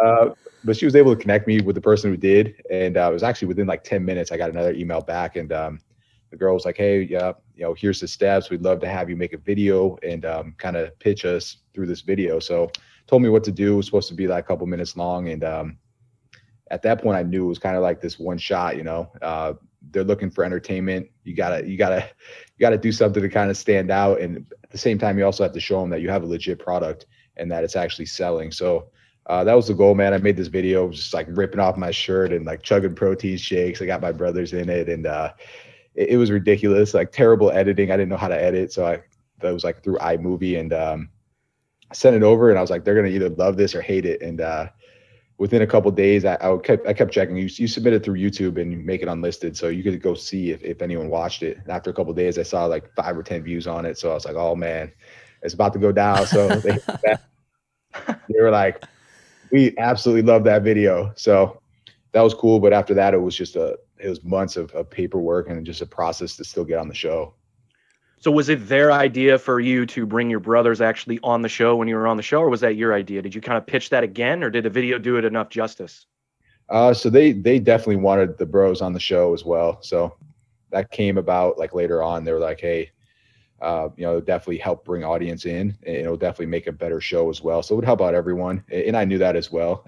[0.04, 0.30] Uh,
[0.64, 3.14] but she was able to connect me with the person who did, and uh, it
[3.14, 4.32] was actually within like ten minutes.
[4.32, 5.80] I got another email back, and um,
[6.30, 8.50] the girl was like, "Hey, yeah, you know, here's the steps.
[8.50, 11.88] We'd love to have you make a video and um, kind of pitch us through
[11.88, 12.72] this video." So
[13.08, 13.74] told me what to do.
[13.74, 15.78] It was supposed to be like a couple minutes long, and um,
[16.72, 18.78] at that point, I knew it was kind of like this one shot.
[18.78, 19.54] You know, uh,
[19.92, 21.10] they're looking for entertainment.
[21.24, 22.10] You gotta, you gotta,
[22.58, 25.26] you gotta do something to kind of stand out, and at the same time, you
[25.26, 27.06] also have to show them that you have a legit product
[27.38, 28.52] and that it's actually selling.
[28.52, 28.90] So
[29.28, 30.14] uh, that was the goal, man.
[30.14, 33.82] I made this video just like ripping off my shirt and like chugging protein shakes.
[33.82, 35.34] I got my brothers in it, and uh,
[35.98, 36.94] it, it was ridiculous.
[36.94, 37.92] Like terrible editing.
[37.92, 39.02] I didn't know how to edit, so I
[39.40, 41.10] that was like through iMovie and um,
[41.92, 44.06] I sent it over, and I was like, they're gonna either love this or hate
[44.06, 44.22] it.
[44.22, 44.70] And uh,
[45.38, 47.36] within a couple days, I, I kept I kept checking.
[47.36, 50.14] You you submit it through YouTube and you make it unlisted, so you could go
[50.14, 51.58] see if, if anyone watched it.
[51.58, 54.12] And after a couple days, I saw like five or ten views on it, so
[54.12, 54.92] I was like, oh man,
[55.42, 56.26] it's about to go down.
[56.28, 56.78] So they,
[57.94, 58.84] they were like,
[59.52, 61.14] we absolutely love that video.
[61.16, 61.62] So
[62.12, 62.60] that was cool.
[62.60, 65.82] But after that, it was just a it was months of, of paperwork and just
[65.82, 67.34] a process to still get on the show.
[68.20, 71.76] So was it their idea for you to bring your brothers actually on the show
[71.76, 73.22] when you were on the show, or was that your idea?
[73.22, 76.08] Did you kind of pitch that again, or did the video do it enough justice?
[76.70, 79.82] Uh, so they they definitely wanted the bros on the show as well.
[79.82, 80.18] So
[80.72, 82.24] that came about like later on.
[82.24, 82.92] They were like, hey,
[83.62, 87.30] uh, you know, definitely help bring audience in, and it'll definitely make a better show
[87.30, 87.62] as well.
[87.62, 89.86] So it would help out everyone, and I knew that as well.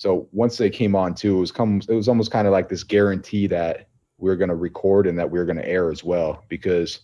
[0.00, 2.70] So once they came on too, it was come it was almost kind of like
[2.70, 5.90] this guarantee that we are going to record and that we are going to air
[5.90, 7.00] as well because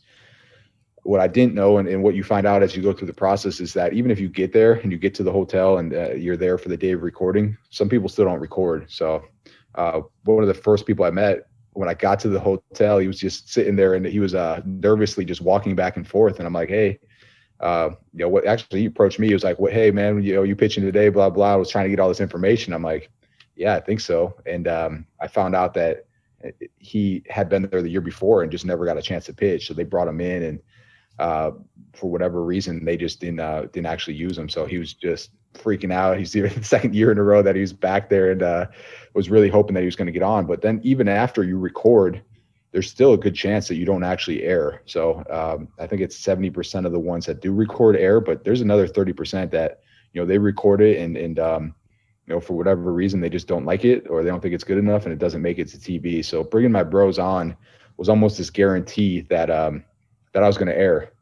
[1.03, 3.13] what I didn't know and, and what you find out as you go through the
[3.13, 5.93] process is that even if you get there and you get to the hotel and
[5.93, 8.91] uh, you're there for the day of recording, some people still don't record.
[8.91, 9.23] So
[9.75, 13.09] uh, one of the first people I met when I got to the hotel, he
[13.09, 16.39] was just sitting there and he was uh, nervously just walking back and forth.
[16.39, 16.99] And I'm like, hey,
[17.61, 18.47] uh, you know what?
[18.47, 19.29] Actually, he approached me.
[19.29, 19.73] He was like, "What?
[19.73, 21.09] Hey, man, you know, you pitching today?
[21.09, 22.73] Blah blah." I was trying to get all this information.
[22.73, 23.11] I'm like,
[23.55, 26.07] "Yeah, I think so." And um, I found out that
[26.79, 29.67] he had been there the year before and just never got a chance to pitch.
[29.67, 30.61] So they brought him in and
[31.19, 31.53] uh,
[31.95, 34.49] for whatever reason, they just didn't uh, didn't actually use him.
[34.49, 36.19] So he was just freaking out.
[36.19, 38.67] He's the second year in a row that he was back there and uh,
[39.15, 40.47] was really hoping that he was going to get on.
[40.47, 42.23] But then even after you record,
[42.77, 44.83] there's still a good chance that you don't actually air.
[44.85, 48.61] So um, I think it's 70% of the ones that do record air, but there's
[48.61, 49.81] another 30% that
[50.13, 51.75] you know they record it and and um,
[52.27, 54.63] you know for whatever reason they just don't like it or they don't think it's
[54.63, 56.23] good enough and it doesn't make it to TV.
[56.23, 57.57] So bringing my bros on
[57.97, 59.83] was almost this guarantee that um,
[60.35, 61.13] that I was going to air.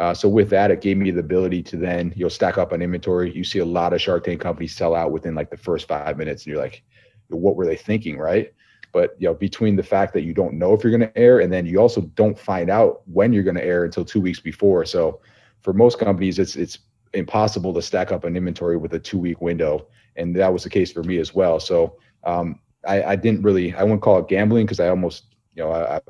[0.00, 2.82] Uh, so with that, it gave me the ability to then you'll stack up on
[2.82, 3.32] inventory.
[3.32, 6.18] You see a lot of Shark Tank companies sell out within like the first five
[6.18, 6.82] minutes, and you're like,
[7.28, 8.52] what were they thinking, right?
[8.96, 11.40] But you know, between the fact that you don't know if you're going to air,
[11.40, 14.40] and then you also don't find out when you're going to air until two weeks
[14.40, 14.86] before.
[14.86, 15.20] So
[15.60, 16.78] for most companies, it's it's
[17.12, 19.86] impossible to stack up an inventory with a two week window,
[20.16, 21.60] and that was the case for me as well.
[21.60, 25.24] So um, I, I didn't really, I wouldn't call it gambling because I almost,
[25.54, 26.00] you know, I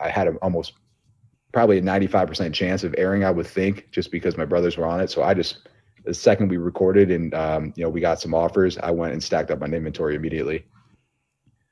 [0.00, 0.74] I had a, almost
[1.52, 5.00] probably a 95% chance of airing, I would think, just because my brothers were on
[5.00, 5.10] it.
[5.10, 5.66] So I just,
[6.04, 9.24] the second we recorded and, um, you know, we got some offers, I went and
[9.24, 10.64] stacked up my inventory immediately.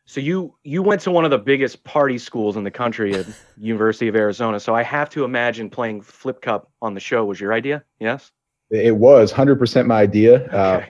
[0.06, 3.26] So you you went to one of the biggest party schools in the country at
[3.58, 4.60] University of Arizona.
[4.60, 7.84] So I have to imagine playing Flip Cup on the show was your idea.
[8.00, 8.30] Yes.
[8.70, 10.46] It was 100% my idea.
[10.50, 10.84] Uh,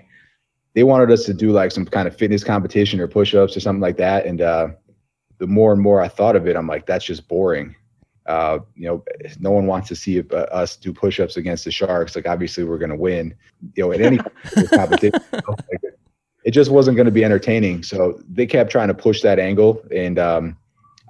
[0.75, 3.81] they wanted us to do like some kind of fitness competition or push-ups or something
[3.81, 4.27] like that.
[4.27, 4.69] And uh,
[5.39, 7.75] the more and more I thought of it, I'm like, that's just boring.
[8.27, 9.05] Uh, you know,
[9.39, 12.17] no one wants to see uh, us do push-ups against the Sharks.
[12.17, 13.35] Like, obviously, we're going to win.
[13.75, 14.19] You know, in any
[14.69, 15.81] competition, like,
[16.45, 17.83] it just wasn't going to be entertaining.
[17.83, 20.57] So they kept trying to push that angle, and um,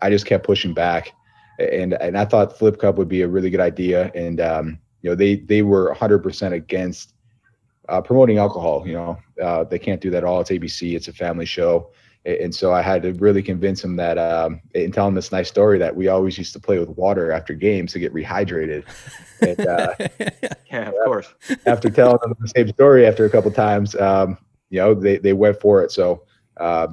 [0.03, 1.13] I just kept pushing back.
[1.59, 4.11] And and I thought Flip Cup would be a really good idea.
[4.15, 7.15] And um, you know, they they were 100% against
[7.89, 8.87] uh, promoting alcohol.
[8.87, 10.41] You know, uh, they can't do that at all.
[10.41, 10.95] It's ABC.
[10.97, 11.91] It's a family show.
[12.27, 15.49] And so I had to really convince them that, um, and tell them this nice
[15.49, 18.85] story that we always used to play with water after games to get rehydrated.
[19.43, 19.95] And uh,
[20.71, 21.35] Yeah, of course.
[21.67, 24.39] after telling them the same story after a couple times, um,
[24.75, 25.93] you know, they, they went for it.
[25.93, 26.25] So
[26.57, 26.89] uh,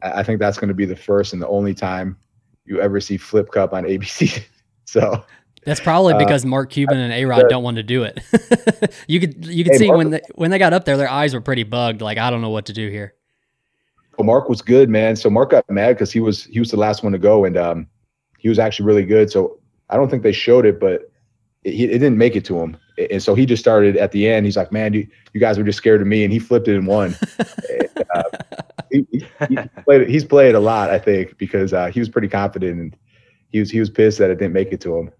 [0.00, 2.16] I think that's going to be the first and the only time
[2.64, 4.42] you ever see Flip Cup on ABC.
[4.86, 5.22] so
[5.66, 8.20] That's probably Uh, because Mark Cuban and A Rod don't want to do it.
[9.06, 11.10] you could you could Hey, see Mark- when they, when they got up there, their
[11.10, 12.00] eyes were pretty bugged.
[12.00, 13.12] Like I don't know what to do here.
[14.16, 15.14] well, Mark was good, man.
[15.14, 17.56] So Mark got mad because he was he was the last one to go, and
[17.58, 17.86] um,
[18.38, 19.30] he was actually really good.
[19.30, 19.58] So
[19.90, 21.10] I don't think they showed it, but
[21.66, 22.76] it, he- it didn't make it to him.
[23.10, 24.46] And so he just started at the end.
[24.46, 26.76] He's like, "Man, you, you guys were just scared of me," and he flipped it
[26.76, 27.14] and won.
[27.68, 28.22] And, uh,
[28.90, 32.28] he, he, he played, he's played a lot, I think, because uh, he was pretty
[32.28, 32.96] confident, and
[33.50, 35.10] he was he was pissed that it didn't make it to him.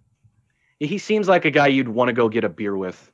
[0.79, 3.11] He seems like a guy you'd want to go get a beer with.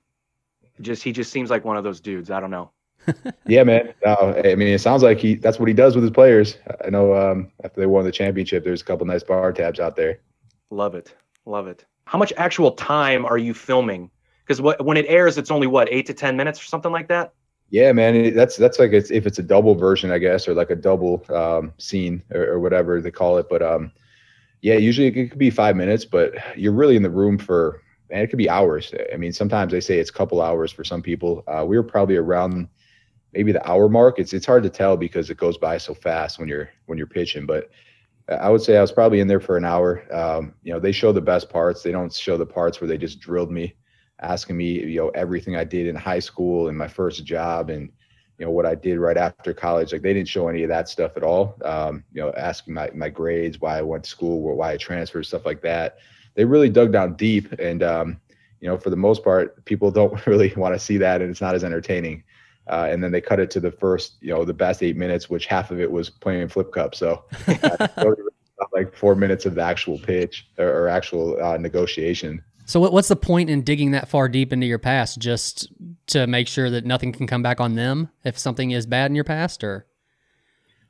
[0.81, 2.31] Just he just seems like one of those dudes.
[2.31, 2.71] I don't know.
[3.47, 3.93] Yeah, man.
[4.05, 4.15] No,
[4.45, 6.57] I mean, it sounds like he that's what he does with his players.
[6.85, 9.97] I know um, after they won the championship, there's a couple nice bar tabs out
[9.97, 10.21] there.
[10.71, 11.15] Love it.
[11.45, 11.85] Love it.
[12.05, 14.11] How much actual time are you filming?
[14.47, 17.33] Because when it airs, it's only what eight to ten minutes or something like that.
[17.71, 18.35] Yeah, man.
[18.35, 21.25] That's that's like it's, if it's a double version, I guess, or like a double
[21.35, 23.47] um, scene or, or whatever they call it.
[23.49, 23.93] But um,
[24.61, 27.83] yeah, usually it could be five minutes, but you're really in the room for
[28.13, 28.93] and it could be hours.
[29.13, 31.43] I mean, sometimes they say it's a couple hours for some people.
[31.47, 32.69] Uh, we were probably around
[33.33, 34.19] maybe the hour mark.
[34.19, 37.07] It's it's hard to tell because it goes by so fast when you're when you're
[37.07, 37.71] pitching, but
[38.41, 40.05] I would say I was probably in there for an hour.
[40.13, 41.83] Um, you know, they show the best parts.
[41.83, 43.75] They don't show the parts where they just drilled me,
[44.21, 47.91] asking me, you know, everything I did in high school and my first job and,
[48.39, 49.93] you know, what I did right after college.
[49.93, 51.57] Like they didn't show any of that stuff at all.
[51.65, 55.27] Um, you know, asking my, my grades, why I went to school, why I transferred,
[55.27, 55.99] stuff like that.
[56.35, 57.53] They really dug down deep.
[57.53, 58.21] And, um,
[58.61, 61.41] you know, for the most part, people don't really want to see that and it's
[61.41, 62.25] not as entertaining.
[62.69, 65.29] Uh, and then they cut it to the first, you know, the best eight minutes,
[65.29, 66.95] which half of it was playing flip cup.
[66.95, 67.25] So
[68.73, 72.43] like four minutes of the actual pitch or, or actual uh, negotiation.
[72.65, 75.69] So what, what's the point in digging that far deep into your past just
[76.09, 79.15] to make sure that nothing can come back on them if something is bad in
[79.15, 79.87] your past or?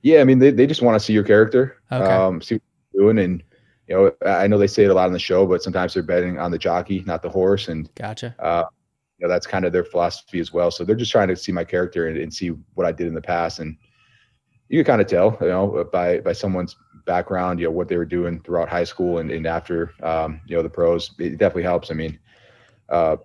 [0.03, 2.05] Yeah, I mean, they, they just want to see your character, Okay.
[2.05, 2.62] um, see what
[2.93, 3.25] you're doing.
[3.25, 3.43] And,
[3.87, 6.03] you know, I know they say it a lot on the show, but sometimes they're
[6.03, 7.68] betting on the jockey, not the horse.
[7.68, 8.35] And, Gotcha.
[8.39, 8.64] uh,
[9.23, 10.70] know, that's kind of their philosophy as well.
[10.70, 13.14] So they're just trying to see my character and, and see what I did in
[13.14, 13.59] the past.
[13.59, 13.77] And
[14.68, 17.97] you can kind of tell, you know, by, by someone's background, you know, what they
[17.97, 21.62] were doing throughout high school and, and after, um, you know, the pros, it definitely
[21.64, 21.91] helps.
[21.91, 22.18] I mean,
[22.89, 23.16] uh,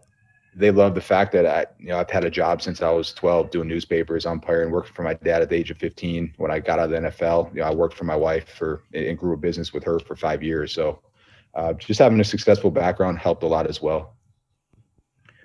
[0.55, 3.13] they love the fact that I, you know, I've had a job since I was
[3.13, 6.33] 12 doing newspapers, umpiring, working for my dad at the age of 15.
[6.37, 8.81] When I got out of the NFL, you know, I worked for my wife for
[8.93, 10.73] and grew a business with her for five years.
[10.73, 10.99] So
[11.53, 14.16] uh, just having a successful background helped a lot as well.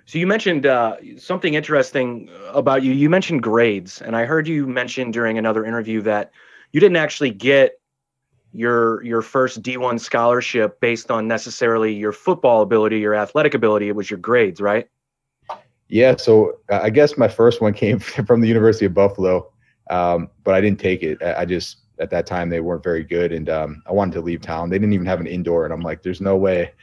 [0.05, 2.91] So you mentioned uh, something interesting about you.
[2.91, 6.31] You mentioned grades, and I heard you mention during another interview that
[6.71, 7.79] you didn't actually get
[8.51, 13.87] your your first D1 scholarship based on necessarily your football ability, your athletic ability.
[13.87, 14.87] It was your grades, right?
[15.87, 19.51] Yeah, so uh, I guess my first one came from the University of Buffalo,
[19.89, 21.21] um, but I didn't take it.
[21.23, 24.21] I I just at that time they weren't very good, and um, I wanted to
[24.21, 24.69] leave town.
[24.69, 26.73] They didn't even have an indoor, and I'm like, "There's no way."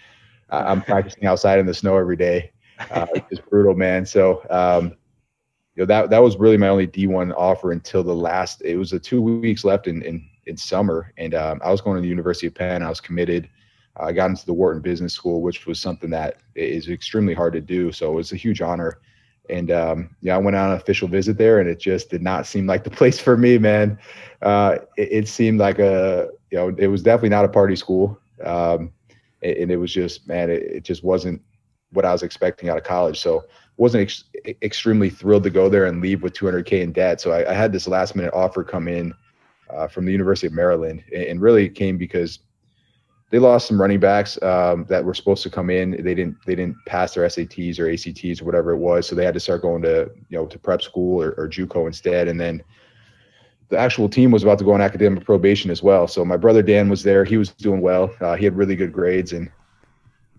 [0.53, 2.51] I'm practicing outside in the snow every day.
[2.91, 4.07] Uh, it's brutal, man.
[4.07, 4.95] So, um,
[5.76, 8.62] you know that that was really my only D1 offer until the last.
[8.62, 11.97] It was the two weeks left in in, in summer, and um, I was going
[11.97, 12.83] to the University of Penn.
[12.83, 13.49] I was committed.
[13.97, 17.61] I got into the Wharton Business School, which was something that is extremely hard to
[17.61, 17.93] do.
[17.93, 18.99] So it was a huge honor.
[19.49, 22.47] And um, yeah, I went on an official visit there, and it just did not
[22.47, 23.99] seem like the place for me, man.
[24.43, 28.18] Uh, it, it seemed like a, you know, it was definitely not a party school,
[28.45, 28.93] um,
[29.43, 31.41] and, and it was just, man, it, it just wasn't
[31.93, 33.20] what I was expecting out of college.
[33.20, 33.45] So
[33.76, 34.24] wasn't ex-
[34.62, 37.20] extremely thrilled to go there and leave with 200k in debt.
[37.20, 39.14] So I, I had this last minute offer come in
[39.70, 42.41] uh, from the University of Maryland, and, and really it came because
[43.30, 45.93] they lost some running backs um, that were supposed to come in.
[45.93, 49.24] They didn't they didn't pass their SATs or ACTs or whatever it was, so they
[49.24, 52.28] had to start going to you know to prep school or, or JUCO instead.
[52.28, 52.62] And then
[53.68, 56.09] the actual team was about to go on academic probation as well.
[56.09, 57.24] So my brother Dan was there.
[57.24, 58.12] He was doing well.
[58.20, 59.51] Uh, he had really good grades, and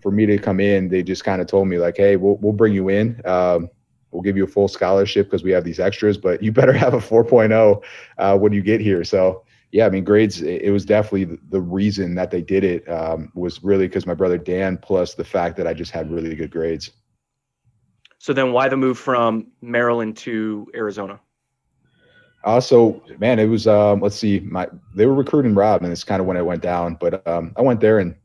[0.01, 2.53] for me to come in, they just kind of told me like, "Hey, we'll we'll
[2.53, 3.21] bring you in.
[3.25, 3.69] Um,
[4.11, 6.93] we'll give you a full scholarship because we have these extras, but you better have
[6.93, 7.81] a 4.0
[8.17, 10.41] uh, when you get here." So yeah, I mean, grades.
[10.41, 14.13] It it was definitely the- reason that they did it um, was really because my
[14.13, 16.91] brother Dan, plus the fact that I just had really good grades.
[18.17, 21.19] So then, why the move from Maryland to Arizona?
[22.43, 26.19] Also, man, it was um, let's see, my they were recruiting Rob, and it's kind
[26.19, 26.97] of when it went down.
[26.99, 28.15] But um, I went there and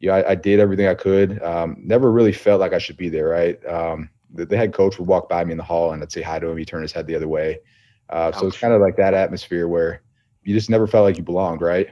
[0.00, 1.42] yeah, I, I did everything I could.
[1.42, 3.28] Um, never really felt like I should be there.
[3.28, 6.10] Right, um, the, the head coach would walk by me in the hall, and I'd
[6.10, 6.56] say hi to him.
[6.56, 7.60] He'd turn his head the other way.
[8.08, 10.02] Uh, so it's kind of like that atmosphere where
[10.42, 11.90] you just never felt like you belonged, right?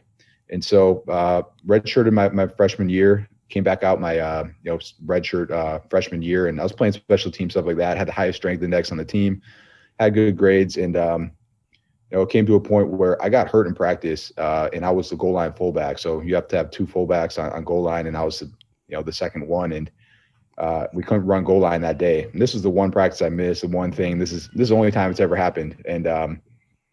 [0.51, 4.79] And so uh, redshirted my my freshman year, came back out my uh, you know
[5.07, 7.97] redshirt uh, freshman year, and I was playing special team stuff like that.
[7.97, 9.43] Had the highest strength index on the team,
[10.01, 11.33] had good grades, and um,
[12.11, 14.85] you know, it came to a point where I got hurt in practice, uh, and
[14.85, 15.99] I was the goal line fullback.
[15.99, 18.47] So you have to have two fullbacks on, on goal line, and I was, the,
[18.89, 19.91] you know, the second one, and
[20.57, 22.25] uh, we couldn't run goal line that day.
[22.33, 23.61] And this is the one practice I missed.
[23.61, 24.19] The one thing.
[24.19, 26.41] This is this is the only time it's ever happened, and um,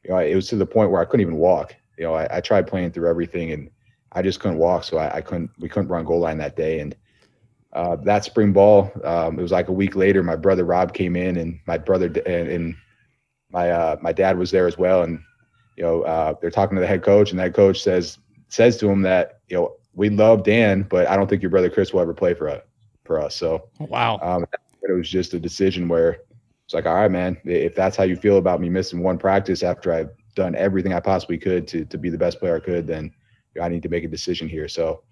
[0.04, 1.76] you know, it was to the point where I couldn't even walk.
[1.98, 3.70] You know, I, I tried playing through everything, and
[4.12, 4.84] I just couldn't walk.
[4.84, 5.50] So I, I couldn't.
[5.60, 6.94] We couldn't run goal line that day, and
[7.72, 10.24] uh, that spring ball, um, it was like a week later.
[10.24, 12.76] My brother Rob came in, and my brother and, and
[13.52, 15.20] my uh, my dad was there as well, and
[15.76, 18.18] you know uh, they're talking to the head coach, and that coach says
[18.50, 21.70] says to him that you know we love Dan, but I don't think your brother
[21.70, 22.62] Chris will ever play for us
[23.06, 23.36] for us.
[23.36, 24.20] So Wow.
[24.22, 24.46] um,
[24.84, 26.20] it was just a decision where
[26.66, 29.64] it's like, all right, man, if that's how you feel about me missing one practice
[29.64, 32.88] after I've done everything I possibly could to to be the best player I could,
[32.88, 33.14] then
[33.54, 34.68] you know, I need to make a decision here.
[34.68, 35.04] So,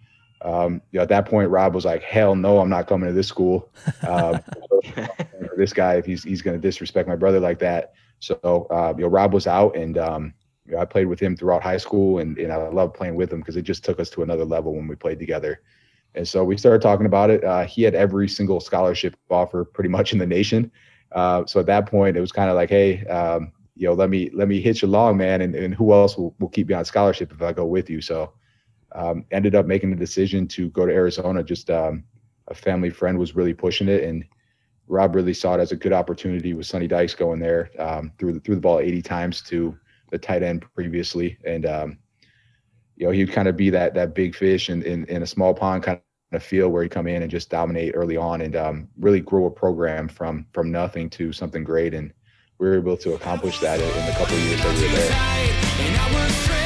[0.41, 3.13] um, you know, at that point, Rob was like, hell no, I'm not coming to
[3.13, 3.69] this school.
[4.07, 4.43] Um,
[5.57, 7.93] this guy, if he's he's going to disrespect my brother like that.
[8.23, 10.33] So, uh, you know, Rob was out, and um,
[10.65, 13.31] you know, I played with him throughout high school, and and I loved playing with
[13.31, 15.61] him because it just took us to another level when we played together.
[16.15, 17.43] And so we started talking about it.
[17.43, 20.71] Uh, he had every single scholarship offer pretty much in the nation.
[21.11, 24.09] Uh, so at that point, it was kind of like, hey, um, you know, let
[24.09, 26.85] me let me hitch along, man, and, and who else will, will keep me on
[26.85, 27.99] scholarship if I go with you?
[27.99, 28.33] So
[28.93, 31.43] um, ended up making the decision to go to Arizona.
[31.43, 32.05] Just um,
[32.47, 34.23] a family friend was really pushing it, and
[34.93, 37.71] Rob really saw it as a good opportunity with Sonny Dykes going there.
[37.79, 39.75] Um, threw the threw the ball 80 times to
[40.11, 41.97] the tight end previously, and um,
[42.95, 45.55] you know he'd kind of be that that big fish in, in, in a small
[45.55, 45.99] pond kind
[46.31, 49.47] of feel where he'd come in and just dominate early on and um, really grow
[49.47, 51.95] a program from from nothing to something great.
[51.95, 52.13] And
[52.59, 56.62] we were able to accomplish that in the couple years that we were there.